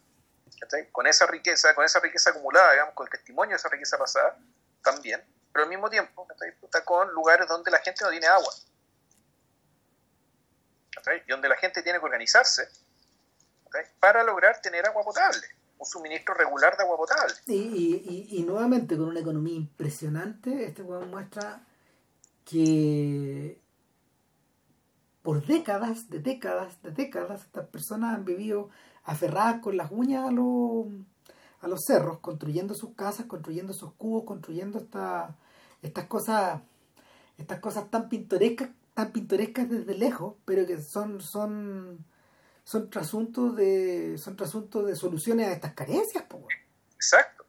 [0.91, 4.37] Con esa riqueza, con esa riqueza acumulada, digamos, con el testimonio de esa riqueza pasada,
[4.81, 6.27] también, pero al mismo tiempo.
[6.59, 8.53] Puta, con lugares donde la gente no tiene agua.
[11.25, 12.69] Y donde la gente tiene que organizarse
[13.99, 15.45] para lograr tener agua potable.
[15.77, 17.33] un suministro regular de agua potable.
[17.47, 21.61] Y, y, y, nuevamente, con una economía impresionante, este juego muestra
[22.45, 23.59] que
[25.21, 28.69] por décadas, de décadas, de décadas, estas personas han vivido
[29.03, 30.87] aferradas con las uñas a los,
[31.61, 35.35] a los cerros, construyendo sus casas, construyendo sus cubos, construyendo esta,
[35.81, 36.61] estas cosas,
[37.37, 42.05] estas cosas tan pintorescas, tan pintorescas desde lejos, pero que son, son,
[42.63, 46.25] son trasuntos de, son trasuntos de soluciones a estas carencias,
[46.95, 47.43] Exacto.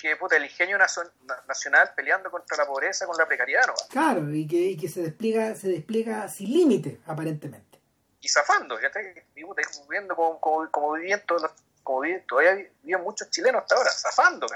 [0.00, 3.74] Que puta, el ingenio nacional peleando contra la pobreza con la precariedad, ¿no?
[3.88, 7.67] Claro, y que, y que se despliega, se despliega sin límite, aparentemente.
[8.20, 9.00] Y zafando, ya está
[9.34, 11.50] viviendo como, como, como vivían todos
[11.88, 14.46] como viven, todavía viven muchos chilenos hasta ahora, zafando,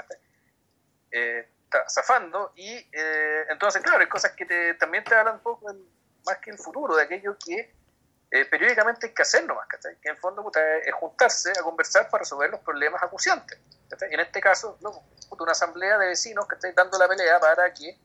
[1.09, 1.49] eh,
[1.89, 5.65] zafando, y eh, entonces, claro, hay cosas que te, también te hablan un poco
[6.27, 7.73] más que el futuro, de aquello que
[8.29, 10.51] eh, periódicamente hay que hacer nomás, Que en el fondo
[10.85, 13.59] es juntarse a conversar para resolver los problemas acuciantes.
[14.09, 14.77] Y en este caso,
[15.39, 17.97] una asamblea de vecinos que estáis dando la pelea para que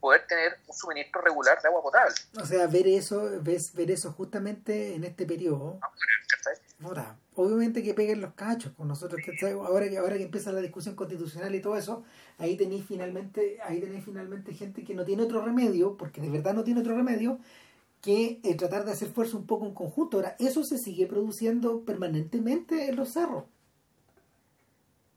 [0.00, 2.14] poder tener un suministro regular de agua potable.
[2.40, 5.78] O sea, ver eso, ves, ver eso justamente en este periodo.
[6.82, 10.94] Ahora, obviamente que peguen los cachos con nosotros, ahora que ahora que empieza la discusión
[10.94, 12.04] constitucional y todo eso,
[12.38, 16.54] ahí tenéis finalmente, ahí tenéis finalmente gente que no tiene otro remedio, porque de verdad
[16.54, 17.38] no tiene otro remedio,
[18.00, 20.16] que eh, tratar de hacer fuerza un poco en conjunto.
[20.16, 23.44] Ahora, eso se sigue produciendo permanentemente en los cerros.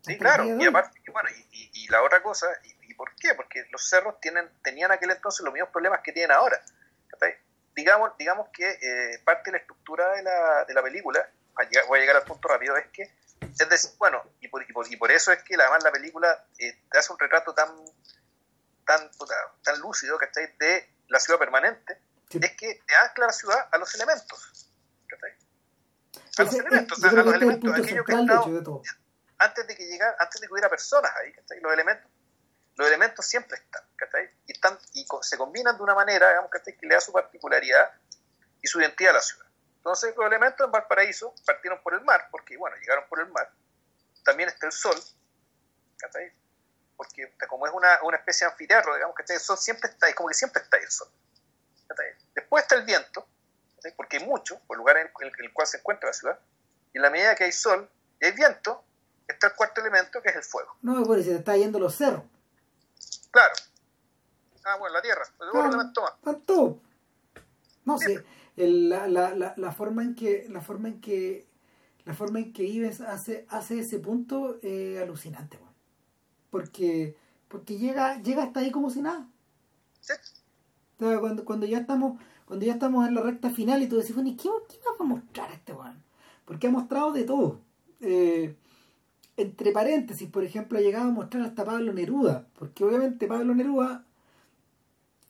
[0.02, 3.34] Sí, claro, y aparte, bueno, y, la otra cosa, y, por qué?
[3.36, 6.62] Porque los cerros tienen, tenían aquel entonces los mismos problemas que tienen ahora.
[7.76, 11.28] Digamos, digamos que eh, parte de la estructura de la, de la película,
[11.88, 13.02] voy a llegar al punto rápido, es que,
[13.42, 16.98] es decir, bueno, y por, y por, eso es que además la película eh, te
[17.00, 17.70] hace un retrato tan,
[18.86, 19.10] tan,
[19.64, 20.56] tan lúcido, ¿cachai?
[20.58, 21.98] De la ciudad permanente,
[22.30, 24.70] es que te ancla la ciudad a los elementos.
[26.38, 28.44] A los elementos, a los elementos, aquello que está
[29.44, 32.10] antes de que llegara, antes de que hubiera personas ahí, los elementos,
[32.76, 33.84] los elementos siempre están,
[34.46, 37.94] y están y se combinan de una manera, digamos, que le da su particularidad
[38.62, 39.46] y su identidad a la ciudad.
[39.78, 43.52] Entonces los elementos en Valparaíso partieron por el mar, porque bueno, llegaron por el mar.
[44.24, 44.96] También está el sol,
[46.96, 50.14] porque como es una, una especie de anfiteatro, digamos que el sol siempre está ahí,
[50.14, 51.10] como que siempre está ahí el sol.
[52.34, 53.28] Después está el viento,
[53.98, 56.40] porque hay mucho, por el lugar en el, cual se encuentra la ciudad,
[56.94, 57.90] y en la medida que hay sol
[58.22, 58.84] y hay viento,
[59.28, 60.76] está el cuarto elemento que es el fuego.
[60.82, 62.24] No, porque se te está yendo los cerros.
[63.34, 63.54] Claro.
[64.64, 65.24] Ah, bueno, la tierra.
[65.38, 66.80] Claro,
[67.84, 68.24] No sé,
[68.56, 71.48] la, la, la, forma en que la forma en que
[72.06, 75.60] la forma en que Ives hace, hace ese punto es alucinante,
[76.52, 77.18] porque
[77.48, 79.28] porque llega llega hasta ahí como si nada.
[80.00, 80.14] Sí.
[81.00, 84.30] Cuando, cuando ya estamos cuando ya estamos en la recta final y tú decís, bueno,
[84.30, 86.04] ¿y qué, qué va a mostrar este weón?
[86.46, 87.60] Porque ha mostrado de todo.
[88.00, 88.56] Eh,
[89.38, 94.06] entre paréntesis, por ejemplo, ha llegado a mostrar hasta Pablo Neruda, porque obviamente Pablo Neruda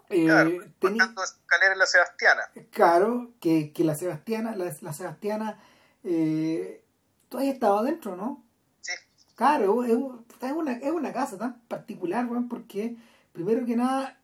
[0.09, 2.41] eh, claro, tenía en la Sebastiana.
[2.71, 5.59] Claro, que, que la Sebastiana, la, la Sebastiana
[6.03, 6.83] eh,
[7.29, 8.43] todavía estaba adentro, ¿no?
[8.81, 8.91] Sí.
[9.35, 12.97] Claro, es, una, es una casa tan particular, porque
[13.31, 14.19] primero que nada,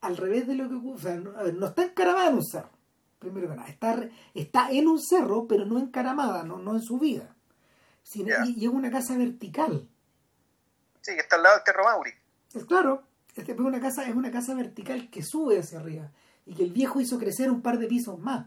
[0.00, 2.70] al revés de lo que o sea, no, está encaramada en un cerro,
[3.18, 6.98] primero que nada, está, está en un cerro, pero no encaramada, no, no en su
[6.98, 7.33] vida
[8.12, 9.88] y, es una casa vertical.
[11.00, 12.12] Sí, que está al lado del Terro Mauri.
[12.54, 13.02] Es claro,
[13.34, 16.10] es una casa, es una casa vertical que sube hacia arriba
[16.46, 18.46] y que el viejo hizo crecer un par de pisos más.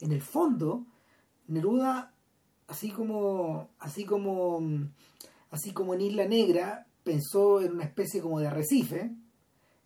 [0.00, 0.84] En el fondo,
[1.48, 2.12] Neruda,
[2.68, 4.60] así como, así como,
[5.50, 9.10] así como en Isla Negra, pensó en una especie como de arrecife.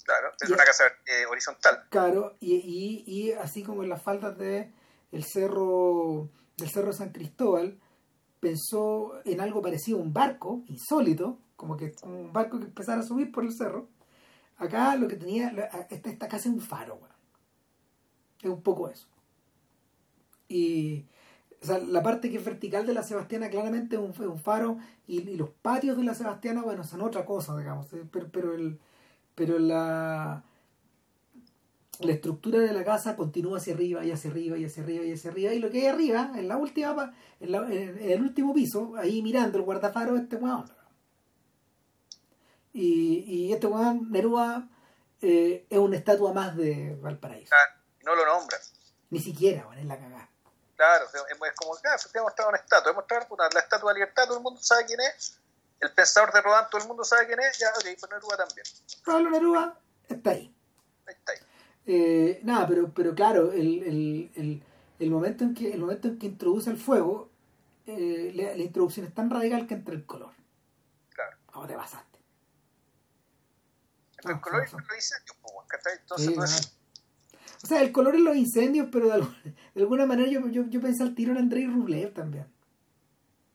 [0.05, 1.85] Claro, es una casa eh, horizontal.
[1.91, 4.73] Claro, y, y, y, así como en las faldas de
[5.13, 7.79] el cerro del cerro San Cristóbal,
[8.41, 13.05] pensó en algo parecido a un barco, insólito, como que un barco que empezara a
[13.05, 13.89] subir por el cerro.
[14.59, 15.49] Acá lo que tenía,
[15.91, 17.01] esta, esta casa es un faro,
[18.41, 19.07] Es un poco eso.
[20.49, 21.07] Y
[21.89, 25.51] la parte que es vertical de la Sebastiana claramente es un, un faro y, los
[25.51, 27.93] patios de la Sebastiana, bueno, son otra cosa, digamos.
[27.93, 28.79] Eh, pero, pero, el,
[29.35, 30.45] pero la,
[32.01, 35.13] la estructura de la casa continúa hacia arriba y hacia arriba y hacia arriba y
[35.13, 38.95] hacia arriba y lo que hay arriba en la última en, en, el último piso
[38.97, 40.71] ahí mirando el guardafaro este weón.
[42.73, 44.69] Y, y este weón Neruda
[45.23, 47.55] eh, es una estatua más de Valparaíso.
[47.55, 48.59] Ah, no lo nombra.
[49.11, 50.31] Ni siquiera bueno, es la cagada
[50.77, 54.37] claro es como claro, se ha mostrado una estatua mostrado la estatua de libertad todo
[54.37, 55.39] el mundo sabe quién es
[55.81, 58.67] el pensador de Rodán todo el mundo sabe quién es ya ok pues Neruda también.
[59.05, 59.79] Pablo Neruda
[60.09, 60.55] está ahí
[61.07, 61.39] está ahí
[61.87, 64.63] eh, nada, pero, pero claro, el, el, el,
[64.99, 67.31] el, momento en que, el momento en que introduce el fuego
[67.87, 70.33] eh, la, la introducción es tan radical que entra el color.
[71.15, 71.37] Claro.
[71.53, 72.19] ¿Cómo te pasaste?
[74.25, 75.37] El Ah, color y los incendios.
[76.01, 76.51] Entonces, Sí, claro.
[76.51, 76.73] decís,
[77.63, 79.37] O sea, el color en los incendios, pero de alguna,
[79.75, 82.47] de alguna manera yo, yo, yo pensé al tiro en Andrei Rublev también.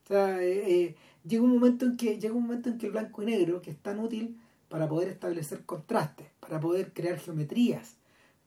[0.06, 2.92] O sea, eh, eh, llega un momento en que llega un momento en que el
[2.94, 7.96] blanco y negro, que es tan útil para poder establecer contrastes, para poder crear geometrías,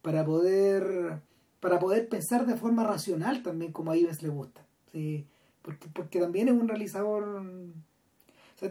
[0.05, 1.23] para poder
[1.61, 4.61] para poder pensar de forma racional también como a Ives le gusta.
[4.93, 5.27] ¿sí?
[5.63, 7.43] Porque, porque también es un realizador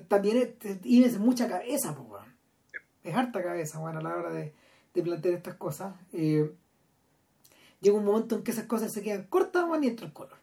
[0.08, 1.96] también es, Ives es mucha cabeza,
[3.04, 4.54] es harta cabeza, bueno, a la hora de,
[4.94, 5.96] de plantear estas cosas.
[6.14, 6.52] Eh,
[7.82, 10.38] llega un momento en que esas cosas se quedan cortas, y entra el color.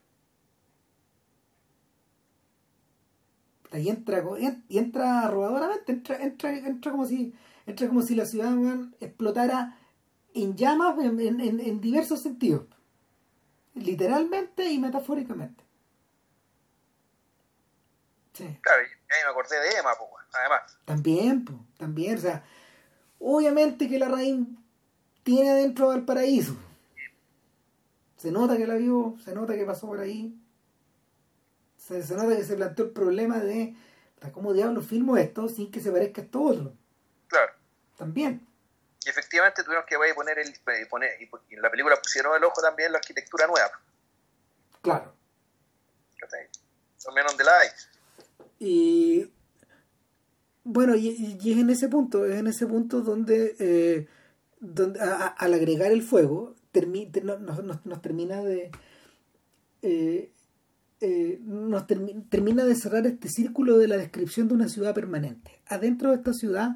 [3.73, 4.23] Y entra,
[4.69, 7.33] y entra robadoramente, entra, entra, entra como si
[7.67, 8.53] entra como si la ciudad
[8.99, 9.79] explotara
[10.35, 12.67] en llamas en, en- en- diversos sentidos.
[13.75, 15.65] Literalmente y metafóricamente.
[18.33, 18.45] Sí.
[18.63, 20.79] claro, y ahí me acordé de Emma, pues, además.
[20.85, 22.45] También, po, también, o sea,
[23.19, 24.47] obviamente que la raíz
[25.23, 26.57] tiene adentro Valparaíso.
[28.17, 30.35] Se nota que la vio, se nota que pasó por ahí.
[31.77, 33.75] Se, se nota que se planteó el problema de
[34.33, 36.73] cómo diablos filmo esto sin que se parezca a esto otro.
[37.29, 37.53] Claro.
[37.97, 38.47] También.
[39.05, 42.61] Y efectivamente tuvieron que poner el y poner y, en la película pusieron el ojo
[42.61, 43.71] también en la arquitectura nueva,
[44.83, 45.15] Claro.
[47.07, 47.69] Al menos donde la hay.
[48.59, 49.33] Y
[50.65, 54.07] bueno, y, y es en ese punto, es en ese punto donde, eh,
[54.61, 58.71] donde a- a- al agregar el fuego, termi- te- no- nos, nos- nos termina de
[59.83, 60.31] eh,
[61.01, 65.63] eh, nos termi- termina de cerrar este círculo de la descripción de una ciudad permanente.
[65.67, 66.73] Adentro de esta ciudad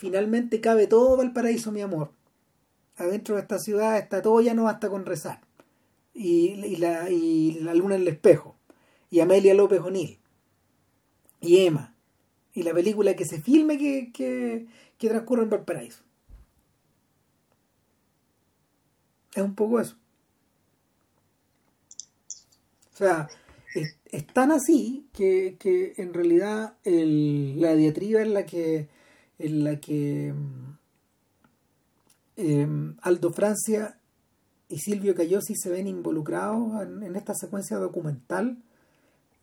[0.00, 2.10] finalmente cabe todo Valparaíso, mi amor.
[2.96, 5.40] Adentro de esta ciudad está todo, ya no basta con rezar.
[6.14, 8.56] Y, la, y la luna en el espejo.
[9.10, 10.18] Y Amelia López O'Neill
[11.40, 11.94] y Emma
[12.54, 14.66] y la película que se filme que, que,
[14.98, 16.02] que transcurre en Valparaíso.
[19.34, 19.96] Es un poco eso.
[22.94, 23.28] O sea,
[23.74, 28.88] es, es tan así que, que en realidad el- la diatriba en la que
[29.40, 30.78] en la que mm,
[32.36, 33.98] em, Aldo Francia
[34.68, 38.58] y Silvio Cayosi se ven involucrados en, esta secuencia documental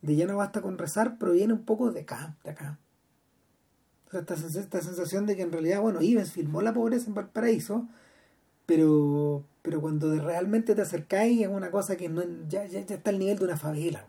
[0.01, 2.79] de ya no basta con rezar proviene un poco de acá, de acá.
[4.07, 7.15] O sea, esta, esta sensación de que en realidad, bueno, Ives filmó la pobreza en
[7.15, 7.87] Valparaíso,
[8.65, 13.09] pero pero cuando realmente te acercáis es una cosa que no ya, ya, ya está
[13.09, 14.05] al nivel de una favela.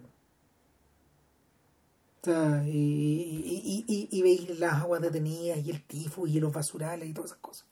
[2.22, 7.08] Sea, y, y, y, y- veis las aguas detenidas y el tifo y los basurales
[7.08, 7.66] y todas esas cosas.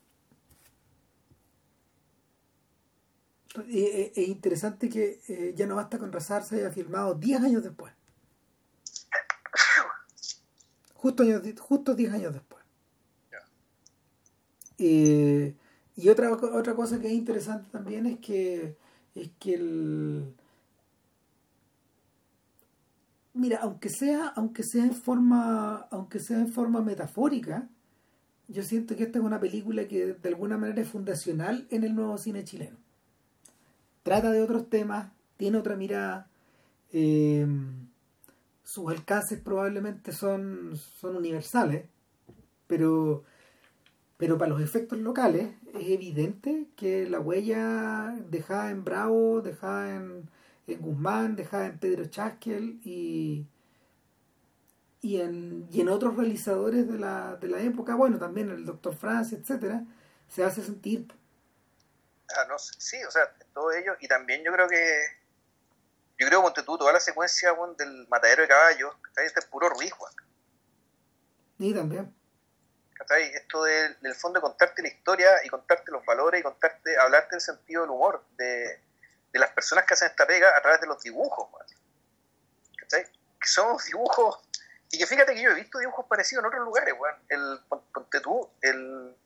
[3.68, 7.40] Y, eh, Es interesante que eh, ya no basta con rezar se haya filmado 10
[7.42, 7.92] años después.
[10.94, 12.64] Justo, años, justo 10 años después.
[14.78, 15.54] Eh,
[15.96, 18.76] y otra, otra cosa que es interesante también es que
[19.14, 20.34] es que el
[23.36, 27.68] mira aunque sea aunque sea en forma aunque sea en forma metafórica
[28.48, 31.96] yo siento que esta es una película que de alguna manera es fundacional en el
[31.96, 32.76] nuevo cine chileno.
[34.04, 36.28] Trata de otros temas tiene otra mirada
[36.92, 37.46] eh,
[38.62, 41.86] sus alcances probablemente son son universales
[42.66, 43.24] pero
[44.16, 50.30] pero para los efectos locales es evidente que la huella dejada en Bravo, dejada en,
[50.66, 53.46] en Guzmán, dejada en Pedro Chaskel y,
[55.00, 58.96] y, en, y en otros realizadores de la, de la época, bueno, también el Doctor
[58.96, 59.84] Francia, etcétera,
[60.28, 61.06] se hace sentir.
[62.36, 65.02] Ah, no, sí, o sea, todo ello, y también yo creo que,
[66.18, 68.94] yo creo, ponte tú, toda la secuencia del matadero de caballos.
[69.16, 70.14] Este es puro Ruiz, weón,
[71.58, 72.12] Y también.
[73.34, 77.36] Esto del, del fondo de contarte la historia y contarte los valores y contarte, hablarte
[77.36, 78.80] del sentido del humor de,
[79.36, 81.48] de las personas que hacen esta pega a través de los dibujos.
[82.78, 83.04] ¿cachai?
[83.40, 84.40] Que son dibujos,
[84.90, 87.16] y que fíjate que yo he visto dibujos parecidos en otros lugares, weón.
[87.28, 89.16] El, pon- ponte tú, el,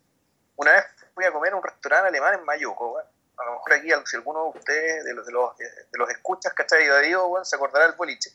[0.57, 0.85] una vez
[1.15, 3.07] fui a comer a un restaurante alemán en Mayuco, weón.
[3.39, 6.53] A lo mejor aquí, si alguno de ustedes, de los, de los, de los escuchas,
[6.55, 6.85] ¿cachai?
[6.85, 8.31] De Darío, weón, se acordará del boliche.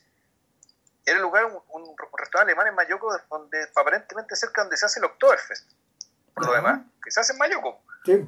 [1.05, 4.99] Era el lugar, un, un restaurante alemán en Mayuco, donde aparentemente cerca donde se hace
[4.99, 5.71] el Oktoberfest.
[6.33, 6.61] Por lo Ajá.
[6.61, 7.83] demás, que se hace en Mayuco.
[8.05, 8.27] sí,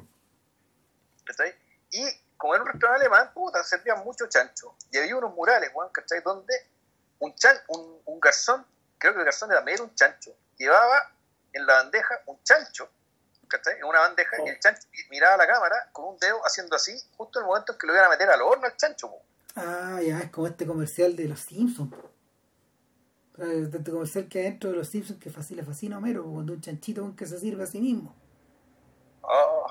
[1.24, 1.54] ¿cachai?
[1.90, 2.04] Y
[2.38, 4.74] como era un restaurante alemán, puta, servían mucho chancho.
[4.90, 6.22] Y había unos murales, weón, ¿cachai?
[6.22, 6.54] Donde
[7.18, 8.64] un, chan, un, un garzón,
[8.96, 11.12] creo que el garzón era medio un chancho, llevaba
[11.52, 12.88] en la bandeja un chancho,
[13.48, 13.76] ¿cachai?
[13.78, 16.96] En una bandeja, y el chancho miraba a la cámara con un dedo haciendo así,
[17.16, 19.22] justo en el momento en que lo iban a meter al horno al chancho, po.
[19.56, 21.92] ah, ya es como este comercial de los Simpsons.
[23.36, 27.14] Tanto comercial que adentro de los Simpsons que fascina, fascina a Homero, cuando un chanchito
[27.16, 28.14] que se sirve a sí mismo.
[29.22, 29.68] Oh,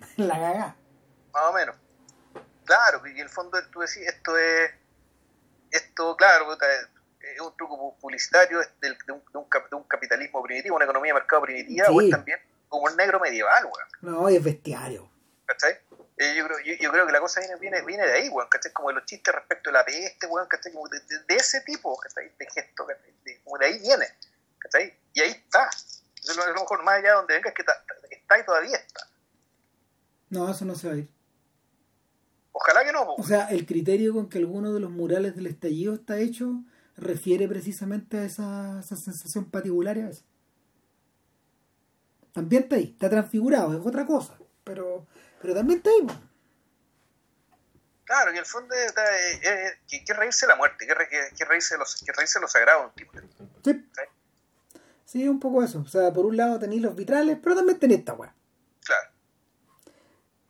[0.16, 0.76] La cagá.
[1.34, 1.76] Más o menos.
[2.64, 4.70] Claro, y en el fondo tú decís, esto es,
[5.70, 10.84] esto, claro, es un truco publicitario de, un, de un de un capitalismo primitivo, una
[10.84, 12.06] economía de mercado primitiva, o Sí.
[12.06, 13.88] es también como el negro medieval, weón.
[14.00, 15.10] No, es bestiario.
[15.46, 15.78] ¿cachai?
[16.16, 18.48] Eh, yo, creo, yo, yo creo que la cosa viene, viene, viene de ahí, weón,
[18.48, 18.72] ¿cachai?
[18.72, 20.72] Como de los chistes respecto de la peste, weón, ¿cachai?
[20.72, 22.32] Como de, ese tipo, ¿cachai?
[22.38, 23.12] De gesto, ¿cachai?
[23.24, 24.06] De- como de ahí viene,
[24.58, 24.98] ¿cachai?
[25.12, 25.68] Y ahí está.
[26.16, 28.76] Entonces, a lo mejor más allá de donde venga es que ta- está y todavía
[28.76, 29.06] está.
[30.30, 31.08] No, eso no se va a ir.
[32.56, 35.48] Ojalá que no, po, O sea, el criterio con que alguno de los murales del
[35.48, 36.62] estallido está hecho
[36.96, 40.24] refiere precisamente a esa, esa sensación particular a veces.
[42.32, 45.06] También está ahí, está transfigurado, es otra cosa, pero,
[45.42, 46.02] pero también está ahí.
[46.06, 46.14] po.
[48.04, 51.34] Claro, y el fondo es, es- es- que, que reírse de la muerte, que, que,
[51.36, 53.12] que reírse de los, que reírse de lo sagrado, tipo.
[53.64, 53.84] Sí.
[55.04, 55.80] Sí, un poco eso.
[55.80, 58.34] O sea, por un lado tenéis los vitrales, pero también tenéis esta weá.
[58.84, 59.10] Claro.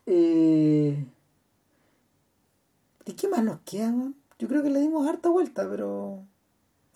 [0.07, 1.05] Eh...
[3.05, 4.17] ¿Y qué más nos queda, weón?
[4.39, 6.25] Yo creo que le dimos harta vuelta, pero...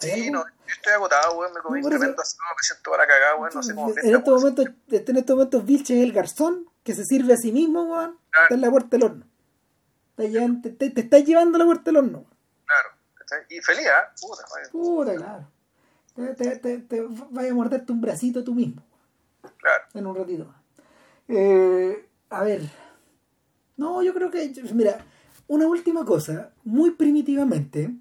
[0.00, 3.06] ¿hay Sí, no, yo estoy agotado, weón, me comí No, tremendo asado, me siento para
[3.06, 6.68] cagar, weón, no sé cómo en estos momentos, en estos momentos Vilche es el garzón
[6.82, 8.18] que se sirve a sí mismo, weón.
[8.42, 9.26] Está en la puerta del horno.
[10.16, 12.18] Te, te, te estás llevando a la puerta del horno.
[12.18, 12.36] weón.
[12.64, 13.44] Claro.
[13.50, 14.12] Y feliz, ¿ah?
[14.20, 15.50] Puta, weón, Puta, claro.
[16.36, 18.82] Te, te, te, vaya a morderte un bracito tú mismo
[19.58, 19.84] claro.
[19.94, 20.54] en un ratito.
[21.28, 22.62] Eh, a ver.
[23.76, 24.52] No, yo creo que.
[24.72, 25.04] Mira,
[25.48, 26.52] una última cosa.
[26.64, 27.94] Muy primitivamente.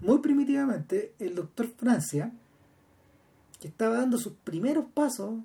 [0.00, 2.32] Muy primitivamente, el doctor Francia,
[3.60, 5.40] que estaba dando sus primeros pasos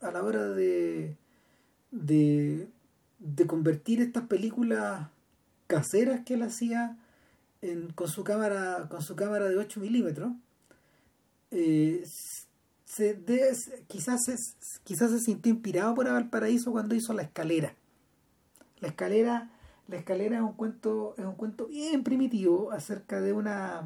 [0.00, 1.16] a la hora de.
[1.90, 2.68] de.
[3.46, 5.08] convertir estas películas
[5.66, 6.98] caseras que él hacía
[7.94, 8.88] con su cámara.
[8.90, 10.32] con su cámara de 8 milímetros.
[11.50, 12.04] eh,
[12.84, 14.36] se- quizás, se,
[14.84, 17.74] quizás se sintió inspirado por Valparaíso cuando hizo La Escalera.
[18.80, 19.50] La Escalera,
[19.92, 23.82] la escalera es un cuento, es un cuento bien primitivo acerca de una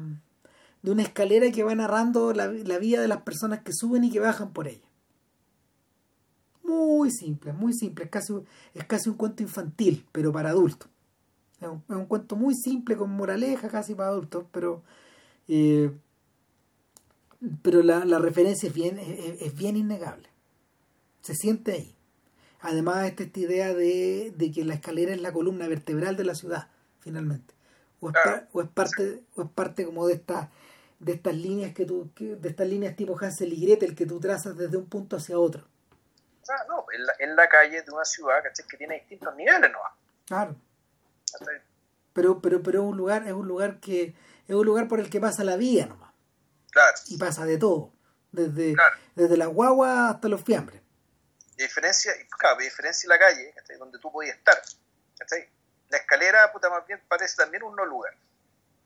[0.81, 4.11] de una escalera que va narrando la, la vida de las personas que suben y
[4.11, 4.87] que bajan por ella.
[6.63, 8.33] Muy simple, muy simple, es casi,
[8.73, 10.89] es casi un cuento infantil, pero para adultos.
[11.59, 14.83] Es un, cuento muy simple, con moraleja, casi para adultos, pero
[15.47, 15.91] eh,
[17.61, 20.29] pero la, referencia bien, es bien innegable.
[21.21, 21.96] Se siente ahí.
[22.61, 26.35] Además, está esta idea de, de que la escalera es la columna vertebral de la
[26.35, 26.67] ciudad,
[26.99, 27.53] finalmente.
[27.99, 30.49] O es, par- o es parte, o es parte como de estas
[30.99, 34.57] de estas líneas que tú, de estas líneas tipo Hansel y Gretel que tú trazas
[34.57, 35.63] desde un punto hacia otro.
[36.41, 38.65] O sea, no, en la, en la calle de una ciudad, ¿cachai?
[38.67, 39.77] Que tiene distintos niveles, ¿no?
[40.25, 40.55] Claro.
[41.31, 41.61] ¿Cachai?
[42.13, 44.15] Pero, pero, pero es un lugar, es un lugar que,
[44.47, 46.11] es un lugar por el que pasa la vida nomás.
[46.71, 46.97] Claro.
[47.09, 47.91] Y pasa de todo.
[48.31, 48.95] Desde, Claro.
[49.15, 50.81] desde la guagua hasta los fiambres.
[51.57, 53.77] Y diferencia, claro, diferencia la calle, ¿cachai?
[53.77, 54.61] Donde tú podías estar,
[55.17, 55.49] ¿cachai?
[55.89, 58.13] La escalera, puta, más bien parece también un no lugar.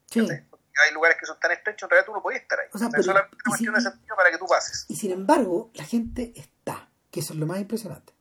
[0.10, 0.22] Sí.
[0.22, 2.68] Hay lugares que son tan estrechos, en realidad tú no podías estar ahí.
[2.72, 4.86] O sea, pero- solamente una cuestión de sentido para que tú pases.
[4.88, 8.14] Y sin embargo, la gente está, que eso es lo más impresionante.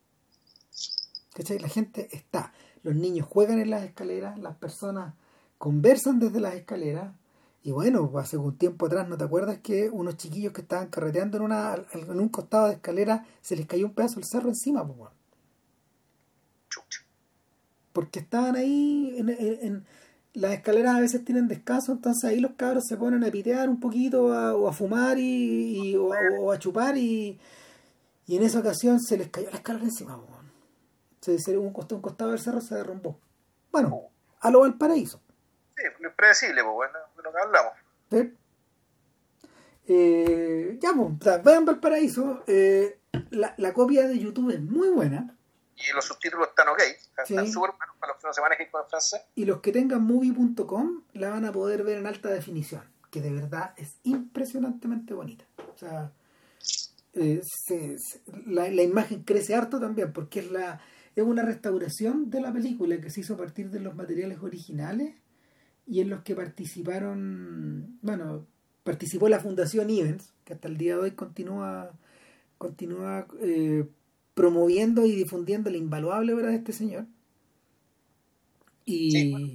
[1.33, 1.59] ¿Cachai?
[1.59, 2.51] La gente está.
[2.83, 5.13] Los niños juegan en las escaleras, las personas
[5.57, 7.13] conversan desde las escaleras.
[7.63, 11.37] Y bueno, hace un tiempo atrás, ¿no te acuerdas que unos chiquillos que estaban carreteando
[11.37, 14.85] en, una, en un costado de escalera se les cayó un pedazo del cerro encima?
[14.87, 15.11] Pues?
[16.69, 17.01] Chucha.
[17.93, 19.85] porque estaban ahí en, en- en-
[20.33, 23.81] las escaleras a veces tienen descanso entonces ahí los cabros se ponen a pitear un
[23.81, 27.37] poquito a- o a fumar y, y- o, a- o a chupar y,
[28.27, 30.45] y en esa ocasión se les cayó la escalera encima po, weón.
[31.19, 33.19] se, se- un, costado, un costado del cerro se derrumbó
[33.73, 34.03] bueno
[34.39, 35.19] a lo Valparaíso
[35.75, 36.93] Sí, lo impredecible, pues, bueno,
[37.31, 37.73] lo que hablamos.
[38.09, 38.33] ¿sí?
[39.87, 42.99] Eh, ya pues, vean Valparaíso eh,
[43.31, 45.35] la, la copia de YouTube es muy buena
[45.75, 47.51] Y los subtítulos están ok, están Sí.
[47.51, 49.21] súper buenos para los que no se manejen con el francés.
[49.35, 53.31] y los que tengan movie.com la van a poder ver en alta definición, que de
[53.33, 55.45] verdad es impresionantemente bonita.
[55.73, 56.11] O sea,
[57.13, 60.79] eh, se- se- la, la imagen crece harto también, porque es la
[61.13, 65.15] es una restauración de la película que se hizo a partir de los materiales originales
[65.87, 68.45] y en los que participaron, bueno,
[68.83, 71.91] participó la Fundación Evans, que hasta el día de hoy continúa
[72.57, 73.87] continúa eh,
[74.35, 77.05] promoviendo y difundiendo la invaluable obra de este señor.
[78.85, 79.47] Y, Sí, bueno.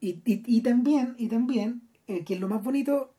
[0.00, 3.14] y, y, y también, y también eh, que es lo más bonito,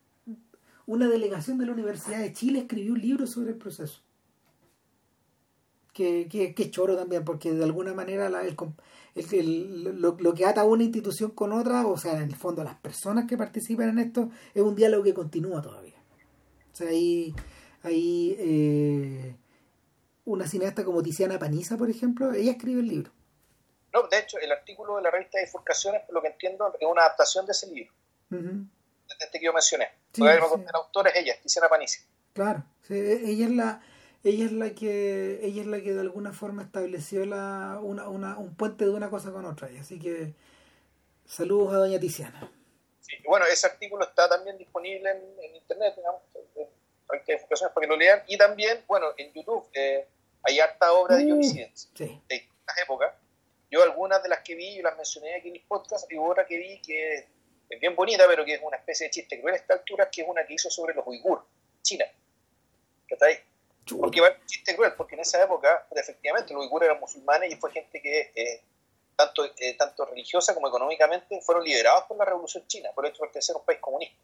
[0.88, 4.02] una delegación de la Universidad de Chile escribió un libro sobre el proceso.
[5.94, 8.56] Que, que, que choro también, porque de alguna manera la- el,
[9.20, 12.64] el- el- lo, lo que ata una institución con otra, o sea, en el fondo
[12.64, 15.96] las personas que participan en esto, es un diálogo que continúa todavía.
[16.74, 17.34] O sea, ahí,
[17.84, 19.36] ahí eh,
[20.26, 23.12] una cineasta como Tiziana Paniza, por ejemplo, ella escribe el libro.
[23.94, 26.88] No, de hecho, el artículo de la revista de Bifurcaciones, por lo que entiendo, es
[26.88, 27.94] una adaptación de ese libro.
[29.20, 29.88] Este que yo mencioné.
[30.14, 30.30] Sí, el
[30.76, 32.02] autor es ella, Tiziana Paniza.
[32.34, 33.82] Claro, ella es la
[34.30, 38.38] ella es la que ella es la que de alguna forma estableció la, una, una,
[38.38, 40.34] un puente de una cosa con otra así que
[41.26, 42.52] saludos a doña Tiziana.
[43.02, 46.22] Sí, bueno ese artículo está también disponible en, internet digamos
[47.08, 50.08] para que lo lean y también bueno en YouTube eh,
[50.44, 52.22] hay harta obra de Johnny uh, sí.
[52.30, 53.14] de estas épocas.
[53.70, 56.46] Yo algunas de las que vi yo las mencioné aquí en el podcast y otra
[56.46, 57.28] que vi que
[57.70, 60.22] es bien bonita pero que es una especie de chiste cruel a esta altura que
[60.22, 61.46] es una que hizo sobre los uigur
[61.82, 62.06] China.
[63.08, 63.38] Que está ahí
[63.96, 67.72] porque va chiste cruel, porque en esa época, efectivamente, los uigures eran musulmanes y fue
[67.72, 68.64] gente que, eh,
[69.16, 73.24] tanto, eh, tanto religiosa como económicamente, fueron liberados por la Revolución China, por el hecho
[73.24, 74.18] de pertenecer a un país comunista.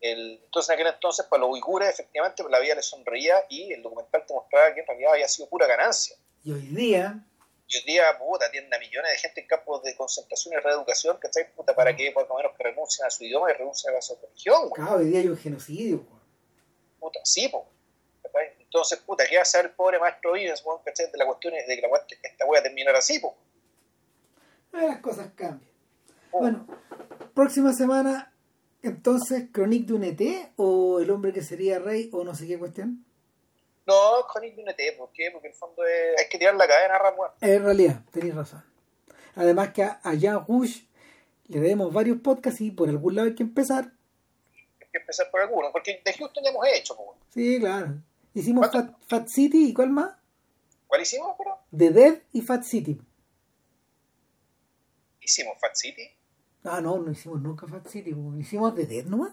[0.00, 3.82] El, entonces, en aquel entonces, para los uigures, efectivamente, la vida les sonreía y el
[3.82, 6.16] documental te mostraba que en realidad había sido pura ganancia.
[6.42, 7.22] Y hoy día.
[7.68, 11.18] Y hoy día, puta, tienen a millones de gente en campos de concentración y reeducación,
[11.18, 11.52] ¿cachai?
[11.54, 14.16] Puta, para que por lo menos que renuncien a su idioma y renuncien a su
[14.16, 16.06] religión, Claro, hoy día hay un genocidio,
[16.98, 17.64] Puta, sí, pues
[18.72, 21.82] entonces, puta, ¿qué va a hacer el pobre maestro Vivens, De la cuestión de que
[21.82, 21.88] la,
[22.22, 23.34] esta voy a terminar así, pues.
[24.70, 25.68] Las cosas cambian.
[26.30, 26.38] Oh.
[26.38, 26.68] Bueno,
[27.34, 28.32] próxima semana,
[28.84, 32.60] entonces, Chronique de un ET o El hombre que sería rey o no sé qué
[32.60, 33.04] cuestión.
[33.88, 35.32] No, Chronique de un ET, ¿por qué?
[35.32, 37.30] Porque en el fondo es, hay que tirar la cadena a Ramón.
[37.40, 38.64] En realidad, tenéis razón.
[39.34, 40.86] Además que a Jean Rouge
[41.48, 43.90] le debemos varios podcasts y por algún lado hay que empezar.
[44.80, 46.96] Hay que empezar por alguno, porque de Houston ya hemos hecho.
[46.96, 47.18] Pues.
[47.30, 48.00] Sí, claro.
[48.34, 48.70] Hicimos
[49.08, 50.16] Fat, City y ¿cuál más?
[50.86, 51.58] ¿Cuál hicimos, pero?
[51.76, 53.00] The Dead y Fat City.
[55.20, 56.08] ¿Hicimos Fat City?
[56.64, 58.14] Ah, no, no hicimos nunca Fat City.
[58.38, 59.32] ¿Hicimos The Dead nomás?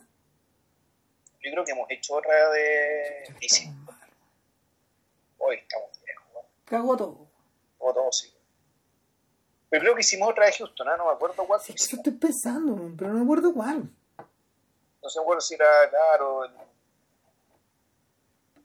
[1.44, 3.24] Yo creo que hemos hecho otra de...
[5.38, 6.46] Hoy estamos viejos.
[6.66, 7.28] Cago todo.
[7.78, 8.34] Cago todo, sí.
[9.70, 10.98] Pero creo que hicimos otra de Houston, ¿no?
[10.98, 11.60] No me acuerdo cuál.
[11.62, 13.90] Sí, eso estoy pensando, pero no me acuerdo cuál.
[15.04, 16.42] No sé, bueno, si era, claro,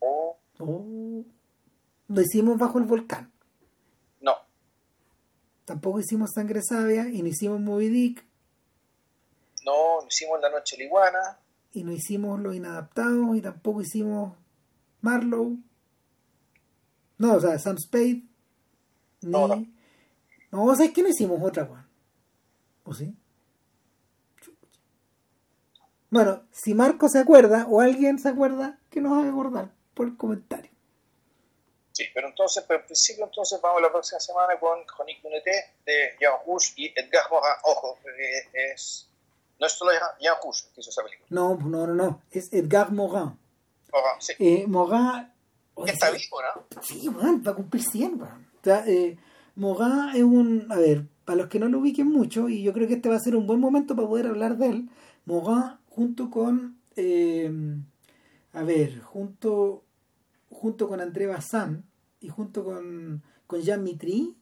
[0.02, 0.36] Oh.
[0.58, 1.24] oh.
[2.08, 3.32] Lo hicimos bajo el volcán.
[4.20, 4.34] No.
[5.64, 8.26] Tampoco hicimos Sangre Sabia y no hicimos Moby Dick.
[9.64, 11.38] No, no hicimos La Noche Liguana.
[11.72, 14.36] Y no hicimos Los Inadaptados y tampoco hicimos
[15.00, 15.56] Marlowe.
[17.18, 18.24] No, o sea, Sam Spade.
[19.22, 19.64] No, no.
[20.50, 21.86] No, o sea, es que no hicimos otra, Juan.
[22.84, 23.16] ¿O sí?
[26.10, 30.16] Bueno, si Marco se acuerda o alguien se acuerda, que nos haga acordar por el
[30.16, 30.70] comentario.
[31.92, 36.16] Sí, pero entonces, pero en principio, entonces vamos la próxima semana con Jonique Duneté de
[36.18, 37.52] Jean Rouge y Edgar Morin.
[37.64, 37.98] Ojo,
[38.54, 39.08] es,
[39.60, 41.26] no es solo Jean Rouge que hizo esa película.
[41.28, 43.38] No, no, no, no, es Edgar Morin.
[43.92, 44.32] Morin, sí.
[44.38, 45.28] Eh, Morin.
[45.86, 46.82] Está vivo, ¿no?
[46.82, 48.46] Sí, bueno, va a cumplir 100, bueno.
[48.60, 49.18] O sea, eh,
[49.56, 50.66] Morin es un.
[50.70, 53.16] A ver, para los que no lo ubiquen mucho, y yo creo que este va
[53.16, 54.88] a ser un buen momento para poder hablar de él,
[55.26, 56.80] Morin junto con.
[56.96, 57.50] Eh,
[58.52, 59.84] a ver, junto,
[60.50, 61.84] junto con André Bazin
[62.20, 64.36] y junto con, con Jean Mitry,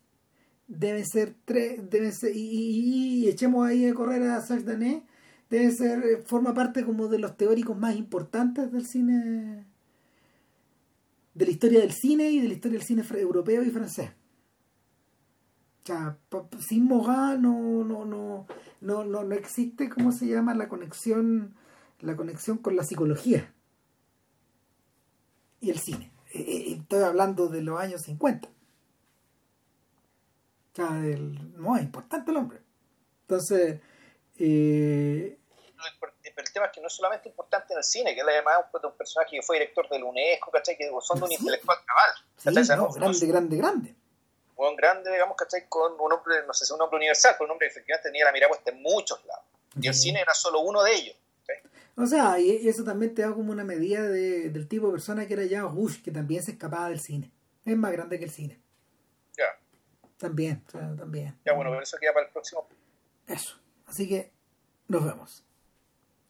[0.66, 5.04] deben ser tres, deben ser, y, echemos ahí a correr a Sax Dané,
[5.48, 9.64] debe ser, eh, forma parte como de los teóricos más importantes del cine,
[11.34, 14.10] de la historia del cine y de la historia del cine europeo y francés.
[15.82, 16.18] O sea,
[16.58, 18.46] sin Morin no, no, no,
[18.80, 20.54] no, no, no existe, ¿cómo se llama?
[20.54, 21.54] La conexión,
[22.00, 23.52] la conexión con la psicología
[25.60, 26.12] y el cine.
[26.32, 28.48] Eh, eh, estoy hablando de los años 50.
[28.48, 28.52] O
[30.74, 32.60] sea, no, es importante el hombre.
[33.22, 33.80] Entonces,
[34.38, 35.36] eh,
[35.98, 38.64] pero el tema es que no es solamente importante en el cine, que es además
[38.72, 40.76] un, un personaje que fue director del UNESCO, ¿cachai?
[40.76, 42.10] Que son de un intelectual cabal.
[42.36, 43.94] Sí, no, grande, grande, grande.
[44.56, 45.68] Un grande, digamos, ¿cachai?
[45.68, 48.32] Con un hombre, no sé, un hombre universal, pero un hombre que efectivamente tenía la
[48.32, 49.44] mirada puesta en muchos lados.
[49.80, 51.16] Y el cine era solo uno de ellos.
[52.00, 55.26] O sea, y eso también te da como una medida de, del tipo de persona
[55.26, 57.30] que era ya Bush, que también se escapaba del cine.
[57.64, 58.58] Es más grande que el cine.
[59.36, 59.44] Ya.
[60.16, 61.38] También, o sea, también.
[61.44, 62.66] Ya, bueno, pero eso queda para el próximo.
[63.26, 63.60] Eso.
[63.86, 64.32] Así que
[64.88, 65.44] nos vemos.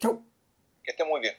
[0.00, 0.24] Chau.
[0.82, 1.34] Que esté muy bien.